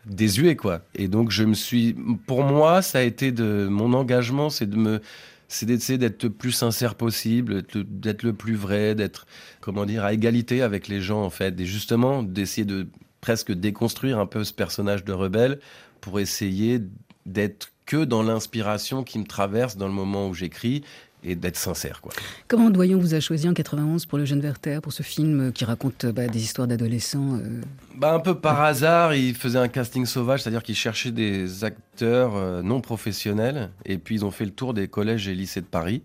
[0.06, 0.80] désuet, quoi.
[0.94, 1.94] Et donc, je me suis,
[2.26, 5.00] pour moi, ça a été de mon engagement, c'est de me,
[5.48, 9.26] c'est d'essayer d'être le plus sincère possible, d'être le plus vrai, d'être,
[9.60, 12.86] comment dire, à égalité avec les gens, en fait, et justement d'essayer de
[13.20, 15.58] presque déconstruire un peu ce personnage de rebelle
[16.00, 16.80] pour essayer
[17.26, 20.82] d'être que dans l'inspiration qui me traverse dans le moment où j'écris
[21.26, 22.00] et d'être sincère.
[22.00, 22.12] Quoi.
[22.46, 25.64] Comment Doyon vous a choisi en 91 pour Le Jeune Werther, pour ce film qui
[25.64, 27.60] raconte bah, des histoires d'adolescents euh
[27.96, 32.36] bah, Un peu par hasard, il faisait un casting sauvage, c'est-à-dire qu'il cherchait des acteurs
[32.36, 35.66] euh, non professionnels, et puis ils ont fait le tour des collèges et lycées de
[35.66, 36.02] Paris.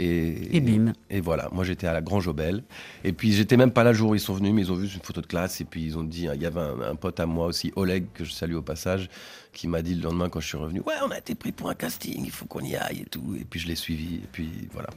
[0.00, 0.92] Et, et, bim.
[1.08, 2.64] Et voilà, moi j'étais à la Grange Aubel.
[3.04, 4.74] Et puis j'étais même pas là le jour où ils sont venus, mais ils ont
[4.74, 5.60] vu une photo de classe.
[5.60, 8.06] Et puis ils ont dit, il y avait un, un pote à moi aussi, Oleg,
[8.12, 9.08] que je salue au passage,
[9.54, 11.70] qui m'a dit le lendemain quand je suis revenu Ouais, on a été pris pour
[11.70, 13.34] un casting, il faut qu'on y aille et tout.
[13.38, 14.90] Et puis je l'ai suivi, et puis voilà.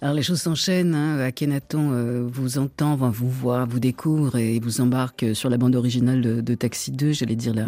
[0.00, 0.94] Alors les choses s'enchaînent.
[0.94, 1.18] Hein.
[1.18, 6.20] Akhenaton euh, vous entend, vous voit, vous découvre et vous embarque sur la bande originale
[6.42, 7.66] de, Taxi 2, j'allais dire la,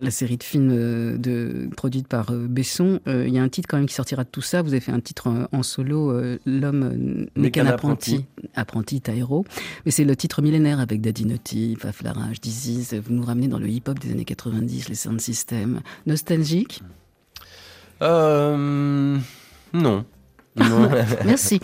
[0.00, 3.00] la, série de films euh, de, produite par euh, Besson.
[3.06, 4.62] Euh, il y a un titre quand même qui sortira de tout ça.
[4.62, 6.12] Vous avez fait un titre en, solo,
[6.46, 8.24] L'homme n'est qu'un apprenti,
[8.54, 9.44] apprenti Tairo.
[9.84, 12.94] Mais c'est le titre millénaire avec Daddy Naughty, Faflarage, Disease.
[12.94, 15.77] Vous nous ramenez dans le hip-hop des années 90, les sound systems.
[16.06, 16.82] Nostalgique
[18.02, 19.18] euh,
[19.72, 20.04] Non.
[21.24, 21.60] Merci.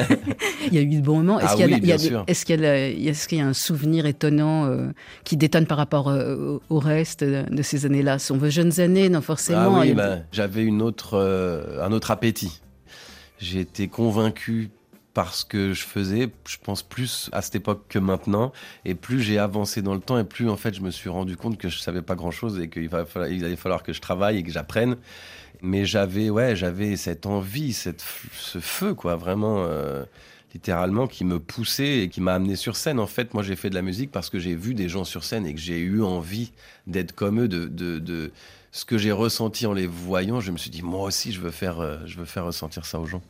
[0.66, 1.40] il y a eu de bons moments.
[1.40, 4.92] Est-ce qu'il y, a un souvenir étonnant euh,
[5.24, 8.20] qui détonne par rapport euh, au reste de, ces années-là?
[8.20, 9.80] Sont vos jeunes années Non, forcément.
[9.80, 11.18] Ah ben, j'avais une autre,
[11.82, 12.60] un autre appétit.
[13.38, 14.70] J'ai été convaincu
[15.14, 18.52] parce que je faisais, je pense, plus à cette époque que maintenant.
[18.84, 21.36] Et plus j'ai avancé dans le temps, et plus en fait, je me suis rendu
[21.36, 22.84] compte que je savais pas grand chose et qu'il
[23.30, 24.96] il allait falloir que je travaille et que j'apprenne.
[25.62, 28.02] Mais j'avais, ouais, j'avais cette envie, cette,
[28.32, 29.64] ce feu, quoi, vraiment.
[29.64, 30.04] Euh,
[30.54, 32.98] littéralement qui me poussait et qui m'a amené sur scène.
[32.98, 35.24] En fait, moi j'ai fait de la musique parce que j'ai vu des gens sur
[35.24, 36.52] scène et que j'ai eu envie
[36.86, 38.32] d'être comme eux, de, de,
[38.72, 41.50] ce que j'ai ressenti en les voyant, je me suis dit, moi aussi, je veux
[41.50, 43.22] faire, euh, je veux faire ressentir ça aux gens.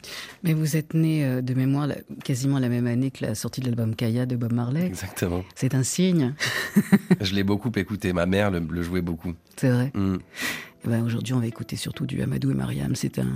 [0.42, 1.88] Mais vous êtes né euh, de mémoire
[2.24, 4.84] quasiment la même année que la sortie de l'album Kaya de Bob Marley.
[4.86, 5.42] Exactement.
[5.54, 6.34] C'est un signe.
[7.20, 8.12] je l'ai beaucoup écouté.
[8.12, 9.32] Ma mère le, jouait beaucoup.
[9.56, 9.90] C'est vrai.
[9.94, 10.16] Mm.
[10.84, 12.94] Eh ben Aujourd'hui, on va écouter surtout du Amadou et Mariam.
[12.94, 13.28] C'est un,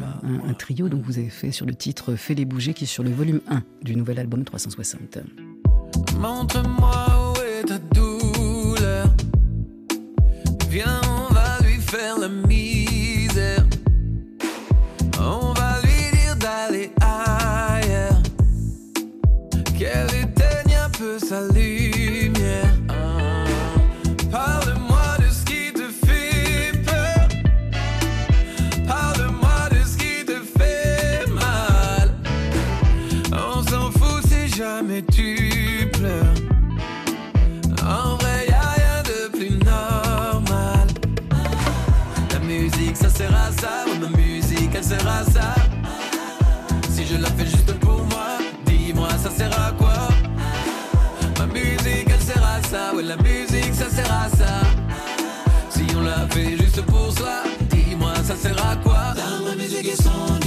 [0.46, 3.02] un, trio dont vous avez fait sur le titre Fais les bouger, qui est sur
[3.02, 5.18] le volume 1 du nouvel album 360.
[6.18, 9.14] Montre-moi où est ta douleur.
[10.70, 11.00] Viens
[11.96, 12.28] faire la
[53.16, 54.60] la musique ça sert à ça.
[55.68, 59.14] Si on la fait juste pour soi, dis-moi ça sert à quoi?
[59.14, 60.43] Dans musique et son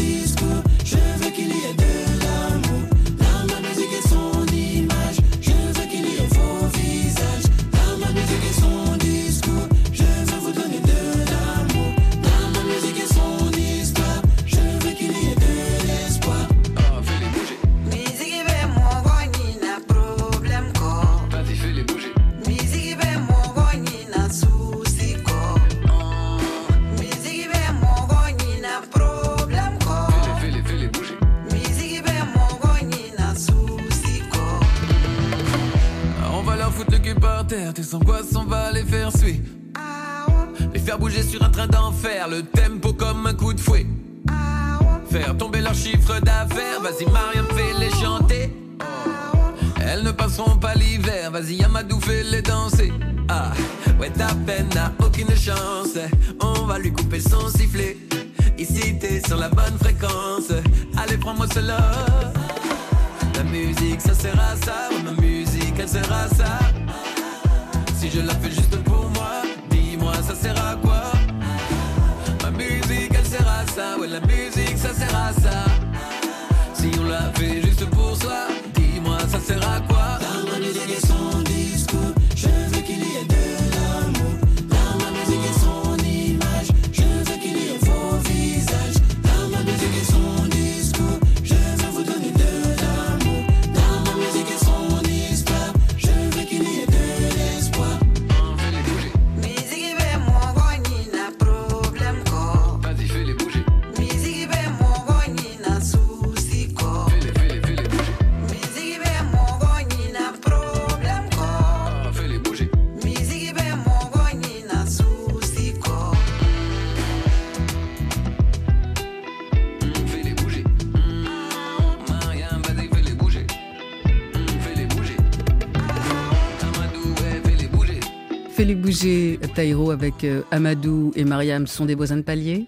[129.57, 132.67] Taïro, avec euh, Amadou et Mariam, sont des voisins de palier.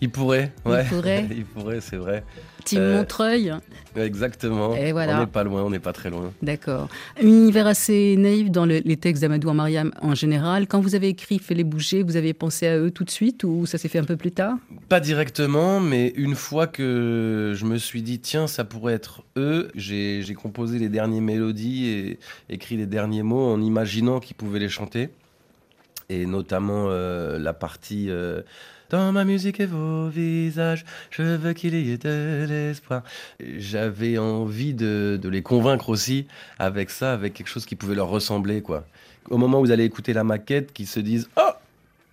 [0.00, 0.84] Il pourrait, ouais.
[0.84, 1.26] Il pourrait.
[1.32, 2.22] Il pourrait, c'est vrai.
[2.64, 3.52] Team Euh, Montreuil.
[3.96, 4.76] Exactement.
[4.76, 5.16] Et voilà.
[5.16, 6.32] On n'est pas loin, on n'est pas très loin.
[6.42, 6.88] D'accord.
[7.20, 10.68] Un univers assez naïf dans le- les textes d'Amadou en Mariam en général.
[10.68, 13.66] Quand vous avez écrit Fais-les bouger, vous avez pensé à eux tout de suite ou
[13.66, 14.56] ça s'est fait un peu plus tard?
[14.88, 19.72] Pas directement, mais une fois que je me suis dit, tiens, ça pourrait être eux,
[19.74, 22.18] j'ai composé les dernières mélodies et
[22.48, 25.08] écrit les derniers mots en imaginant qu'ils pouvaient les chanter.
[26.10, 28.42] Et notamment euh, la partie euh,
[28.90, 33.04] Dans ma musique et vos visages, je veux qu'il y ait de l'espoir.
[33.38, 36.26] J'avais envie de, de les convaincre aussi
[36.58, 38.60] avec ça, avec quelque chose qui pouvait leur ressembler.
[38.60, 38.84] quoi.
[39.30, 41.52] Au moment où vous allez écouter la maquette, qu'ils se disent Oh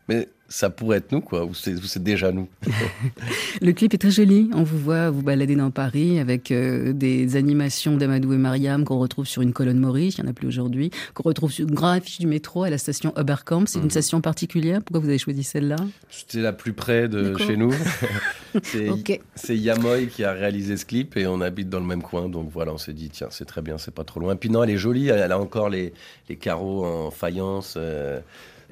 [0.09, 2.47] Mais ça pourrait être nous, quoi, ou c'est déjà nous.
[3.61, 4.49] Le clip est très joli.
[4.53, 8.99] On vous voit vous balader dans Paris avec euh, des animations d'Amadou et Mariam qu'on
[8.99, 11.75] retrouve sur une colonne Maurice, il n'y en a plus aujourd'hui, qu'on retrouve sur une
[11.75, 13.65] grande affiche du métro à la station Oberkamp.
[13.65, 13.89] C'est une Mhm.
[13.91, 14.81] station particulière.
[14.81, 15.75] Pourquoi vous avez choisi celle-là?
[16.09, 17.73] C'était la plus près de chez nous.
[19.35, 22.29] c'est Yamoy qui a réalisé ce clip et on habite dans le même coin.
[22.29, 24.35] Donc voilà, on s'est dit, tiens, c'est très bien, c'est pas trop loin.
[24.35, 25.93] Puis non, elle est jolie, elle a encore les,
[26.29, 27.73] les carreaux en faïence.
[27.77, 28.19] euh,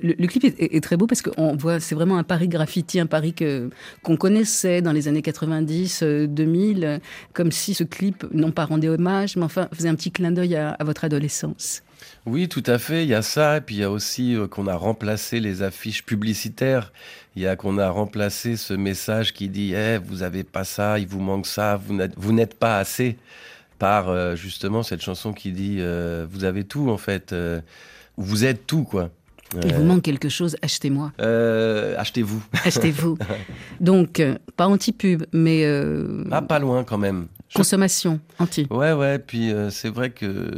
[0.02, 3.34] Le, clip est, très beau parce qu'on voit, c'est vraiment un Paris graffiti, un Paris
[3.34, 3.70] que
[4.04, 6.98] qu'on connaissait dans les années 90, euh, 2000, euh,
[7.34, 10.56] comme si ce clip, non pas rendait hommage, mais enfin faisait un petit clin d'œil
[10.58, 11.82] à, votre adolescence.
[12.26, 13.04] Oui, tout à fait.
[13.04, 13.58] Il y a ça.
[13.58, 16.92] Et puis il y a aussi euh, qu'on a remplacé les affiches publicitaires.
[17.38, 21.00] Il y a qu'on a remplacé ce message qui dit Eh, Vous avez pas ça,
[21.00, 21.80] il vous manque ça,
[22.18, 23.18] vous n'êtes- pas assez.
[23.80, 25.80] Par euh, justement cette chanson qui dit
[26.30, 27.34] Vous avez tout en fait.
[28.18, 29.10] vous êtes tout, quoi.
[29.64, 32.42] Il vous manque quelque chose, achetez-moi, euh, Achetez-vous.
[32.66, 33.18] achetez-vous.
[33.80, 37.28] Donc, euh, pas anti-pub, mais euh, Ah, pas loin quand même.
[37.54, 38.68] Consommation anti.
[38.70, 39.20] Ouais, ouais.
[39.20, 40.50] Puis euh, c'est vrai que.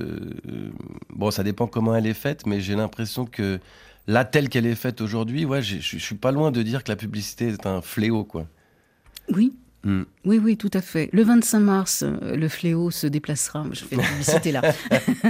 [1.14, 3.60] bon, ça dépend comment elle est faite, mais j'ai l'impression que
[4.08, 6.96] là, telle qu'elle est faite aujourd'hui, ouais, je suis pas loin de dire que la
[6.96, 8.48] publicité est un fléau, quoi.
[9.34, 9.54] Oui.
[9.88, 10.04] Mm.
[10.26, 11.10] Oui, oui, tout à fait.
[11.14, 13.66] Le 25 mars, euh, le fléau se déplacera.
[13.72, 14.62] Je fais la publicité là.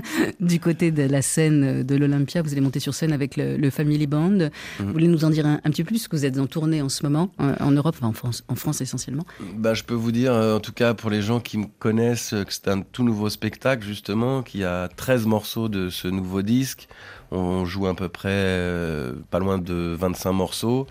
[0.40, 3.70] du côté de la scène de l'Olympia, vous allez monter sur scène avec le, le
[3.70, 4.30] Family Band.
[4.30, 4.50] Mm.
[4.80, 6.48] Vous voulez nous en dire un, un petit peu plus, parce que vous êtes en
[6.48, 9.26] tournée en ce moment, euh, en Europe, enfin en France, en France essentiellement.
[9.56, 12.34] Bah, je peux vous dire, euh, en tout cas pour les gens qui me connaissent,
[12.34, 16.42] euh, que c'est un tout nouveau spectacle, justement, qui a 13 morceaux de ce nouveau
[16.42, 16.88] disque.
[17.32, 20.88] On joue à peu près euh, pas loin de 25 morceaux.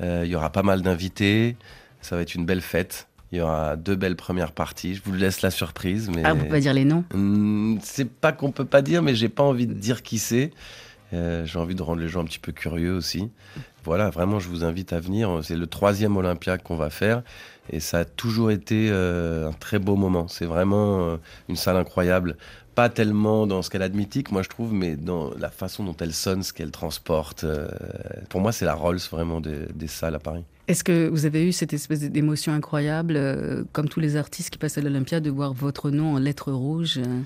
[0.00, 1.56] Euh, Il y aura pas mal d'invités.
[2.00, 3.07] Ça va être une belle fête.
[3.30, 4.94] Il y aura deux belles premières parties.
[4.94, 6.10] Je vous laisse la surprise.
[6.14, 6.22] Mais...
[6.24, 7.04] Ah, on peut pas dire les noms?
[7.12, 10.50] Hmm, C'est pas qu'on peut pas dire, mais j'ai pas envie de dire qui c'est.
[11.12, 13.30] Euh, j'ai envie de rendre les gens un petit peu curieux aussi.
[13.84, 15.40] Voilà, vraiment, je vous invite à venir.
[15.42, 17.22] C'est le troisième Olympia qu'on va faire.
[17.70, 20.26] Et ça a toujours été euh, un très beau moment.
[20.28, 21.16] C'est vraiment euh,
[21.50, 22.36] une salle incroyable.
[22.74, 25.82] Pas tellement dans ce qu'elle a de mythique, moi je trouve, mais dans la façon
[25.84, 27.44] dont elle sonne, ce qu'elle transporte.
[28.28, 30.44] Pour moi, c'est la Rolls vraiment des, des salles à Paris.
[30.68, 34.58] Est-ce que vous avez eu cette espèce d'émotion incroyable, euh, comme tous les artistes qui
[34.58, 37.20] passent à l'Olympia, de voir votre nom en lettres rouges euh,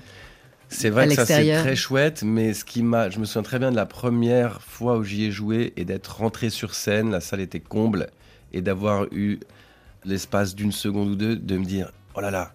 [0.69, 3.43] C'est À vrai que ça c'est très chouette, mais ce qui m'a, je me souviens
[3.43, 7.11] très bien de la première fois où j'y ai joué et d'être rentré sur scène,
[7.11, 8.07] la salle était comble
[8.53, 9.39] et d'avoir eu
[10.05, 12.53] l'espace d'une seconde ou deux de me dire oh là là,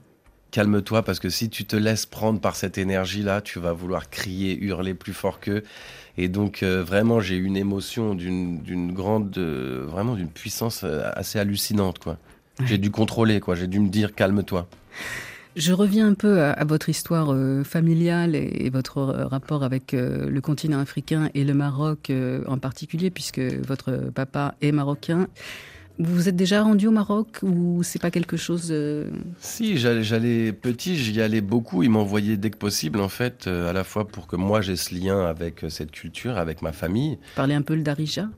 [0.51, 4.11] calme-toi parce que si tu te laisses prendre par cette énergie là, tu vas vouloir
[4.11, 5.63] crier, hurler plus fort qu'eux.
[6.17, 11.11] Et donc euh, vraiment j'ai eu une émotion d'une grande, euh, vraiment d'une puissance euh,
[11.15, 12.19] assez hallucinante quoi.
[12.65, 14.69] J'ai dû contrôler quoi, j'ai dû me dire calme-toi.
[15.55, 19.93] Je reviens un peu à, à votre histoire euh, familiale et, et votre rapport avec
[19.93, 22.13] le continent africain et le Maroc
[22.47, 25.27] en particulier, puisque votre papa est marocain.
[25.99, 30.53] Vous vous êtes déjà rendu au Maroc ou c'est pas quelque chose euh, Si, j'allais,
[30.53, 31.83] petit, j'y allais beaucoup.
[31.83, 34.77] Ils m'envoyaient dès que possible, en fait, euh, à la fois pour que moi j'ai
[34.77, 37.19] ce lien avec euh, cette culture, avec ma famille.
[37.35, 38.29] Parler un peu le darija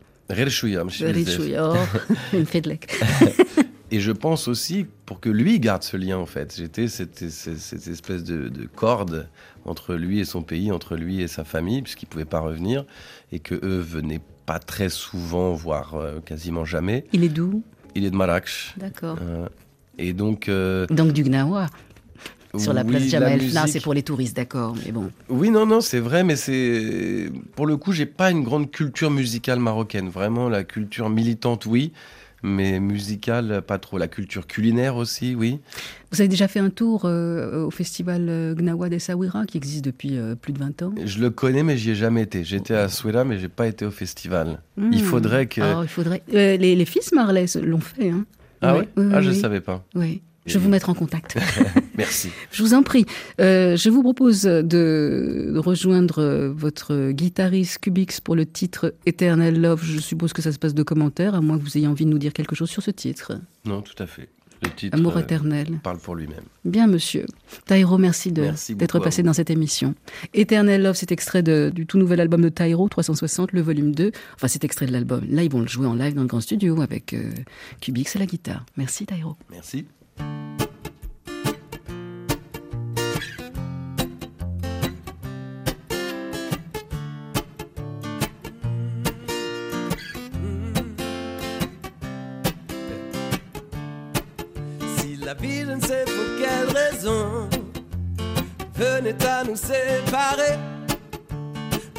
[0.49, 0.85] chouïa.
[1.63, 1.77] Oh.
[3.93, 6.55] Et je pense aussi pour que lui garde ce lien, en fait.
[6.57, 9.29] J'étais cette, espèce de, de corde
[9.65, 12.85] entre lui et son pays, entre lui et sa famille, puisqu'il pouvait pas revenir,
[13.33, 14.21] et que eux venaient
[14.51, 17.05] pas très souvent, voire euh, quasiment jamais.
[17.13, 17.63] Il est d'où?
[17.95, 18.75] Il est de Marrakech.
[18.77, 19.17] D'accord.
[19.23, 19.47] Euh,
[19.97, 20.49] et donc.
[20.49, 21.69] euh, Donc du Gnawa,
[22.57, 23.39] sur la oui, place Jamal.
[23.39, 25.13] Non, musique- c'est pour les touristes, d'accord, mais bon.
[25.29, 27.31] Oui, non, non, c'est vrai, mais c'est.
[27.55, 30.09] Pour le coup, j'ai pas une grande culture musicale marocaine.
[30.09, 31.93] Vraiment, la culture militante, oui,
[32.43, 33.99] mais musicale, pas trop.
[33.99, 35.61] La culture culinaire aussi, oui.
[36.13, 40.17] Vous avez déjà fait un tour euh, au festival euh, Gnawa d'Essaouira, qui existe depuis
[40.19, 40.95] euh, plus de 20 ans?
[41.05, 42.43] Je le connais, mais j'y ai jamais été.
[42.45, 44.61] J'étais à Souela, mais j'ai pas été au festival.
[44.77, 44.99] Il Hmm.
[44.99, 45.61] faudrait que.
[45.61, 46.23] Ah, il faudrait.
[46.35, 48.11] Euh, les, les fils Marley se- l'ont fait.
[48.11, 48.25] Hein.
[48.63, 49.41] Ah oui, Ah, oui, je oui.
[49.41, 49.85] savais pas.
[49.95, 50.23] Oui.
[50.47, 51.37] Je vais vous mettre en contact.
[51.99, 52.31] Merci.
[52.51, 53.05] je vous en prie.
[53.41, 59.83] Euh, je vous propose de, rejoindre votre guitariste Cubix pour le titre Eternal Love.
[59.85, 62.11] Je suppose que ça se passe de commentaires, à moins que vous ayez envie de
[62.11, 63.33] nous dire quelque chose sur ce titre.
[63.65, 64.29] Non, tout à fait.
[64.63, 64.97] Le titre.
[64.97, 65.81] Amour euh, éternel.
[65.83, 66.45] parle pour lui-même.
[66.67, 67.25] Bien, monsieur.
[67.67, 69.95] Taïro, merci d'être passé dans cette émission.
[70.35, 74.11] Eternal Love, c'est extrait de- du tout nouvel album de Taïro, 360, le volume 2.
[74.35, 75.23] Enfin, c'est extrait de l'album.
[75.31, 77.31] Là, ils vont le jouer en live dans le grand studio avec euh,
[77.81, 78.67] Cubix et la guitare.
[78.77, 79.37] Merci, Taïro.
[79.51, 79.87] Merci.
[94.97, 97.49] Si la vie, je ne sais pour quelle raison,
[98.75, 100.59] venait à nous séparer,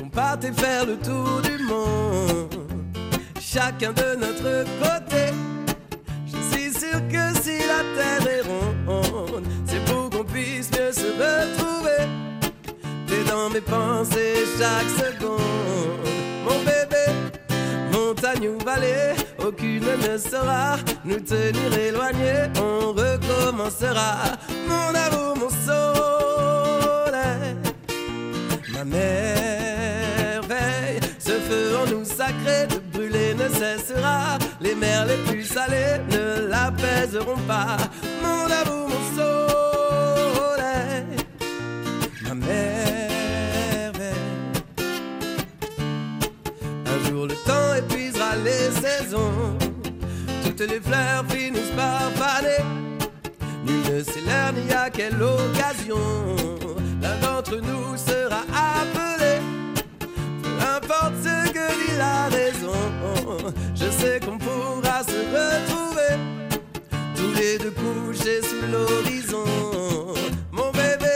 [0.03, 2.61] on partait faire le tour du monde.
[3.51, 5.30] chacun de notre côté.
[9.65, 12.07] C'est pour qu'on puisse mieux se retrouver.
[13.07, 15.39] T'es dans mes pensées chaque seconde,
[16.43, 17.05] mon bébé.
[17.91, 19.13] Montagne ou vallée,
[19.45, 22.49] aucune ne saura nous tenir éloignés.
[22.57, 24.37] On recommencera,
[24.67, 27.55] mon amour, mon soleil,
[28.73, 29.11] ma merveille.
[31.19, 34.37] Ce feu en nous sacré de brûler ne cessera.
[34.61, 37.77] Les mers les plus salées ne l'apaiseront pas.
[38.21, 41.05] Mon amour, mon soleil,
[42.23, 43.11] ma merveille.
[46.85, 49.57] Un jour le temps épuisera les saisons.
[50.45, 52.63] Toutes les fleurs finissent par faner.
[53.65, 55.97] Nul ne sait ni à quelle occasion.
[57.01, 58.41] L'un d'entre nous sera
[58.77, 59.41] appelé.
[60.43, 62.77] Peu importe ce que dit la raison.
[63.73, 64.50] Je sais qu'on se
[65.37, 66.13] retrouver.
[67.15, 69.45] Tous les deux couchés sous l'horizon.
[70.51, 71.15] Mon bébé,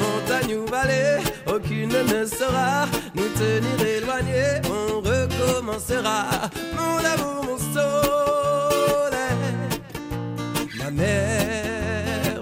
[0.00, 4.60] montagne ou vallée, aucune ne saura nous tenir éloignés.
[4.70, 6.20] On recommencera,
[6.76, 9.36] mon amour, mon soleil,
[10.78, 12.38] ma merveille.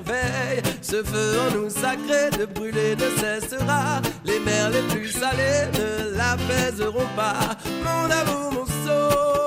[0.82, 4.01] Ce feu en nous sacré de brûler ne cessera.
[4.24, 7.57] Les mers les plus salées ne l'apaiseront pas.
[7.84, 9.45] Mon amour, mon soleil,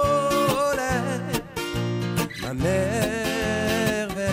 [2.49, 4.27] ma merveille.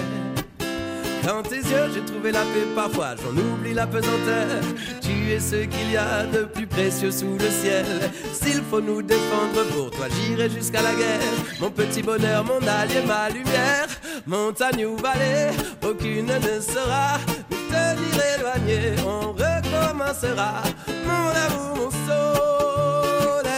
[1.25, 4.61] Dans tes yeux, j'ai trouvé la paix parfois, j'en oublie la pesanteur.
[5.01, 7.85] Tu es ce qu'il y a de plus précieux sous le ciel.
[8.33, 11.21] S'il faut nous défendre pour toi, j'irai jusqu'à la guerre.
[11.61, 13.89] Mon petit bonheur, mon allié, ma lumière.
[14.27, 15.51] Montagne ou vallée,
[15.85, 17.19] aucune ne sera
[17.51, 18.95] nous tenir éloignés.
[19.05, 20.63] On recommencera,
[21.07, 23.53] mon amour, mon soleil,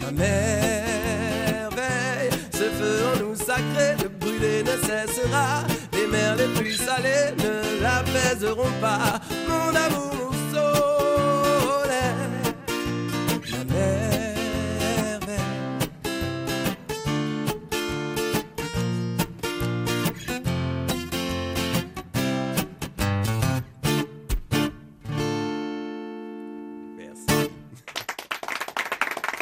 [0.00, 0.53] ma merveille.
[4.86, 5.64] Cessera.
[5.92, 9.20] Les mers les plus salées ne l'apaiseront pas.
[9.48, 10.33] Mon amour,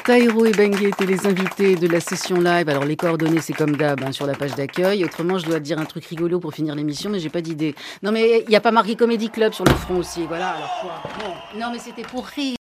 [0.05, 2.69] Taïro et Bengue étaient les invités de la session live.
[2.69, 5.05] Alors les coordonnées, c'est comme d'hab hein, sur la page d'accueil.
[5.05, 7.77] Autrement, je dois dire un truc rigolo pour finir l'émission, mais j'ai pas d'idée.
[8.03, 10.25] Non, mais il n'y a pas marqué Comedy Club sur le front aussi.
[10.27, 10.51] Voilà.
[10.51, 11.35] Alors quoi?
[11.57, 12.57] Non, mais c'était pour rire.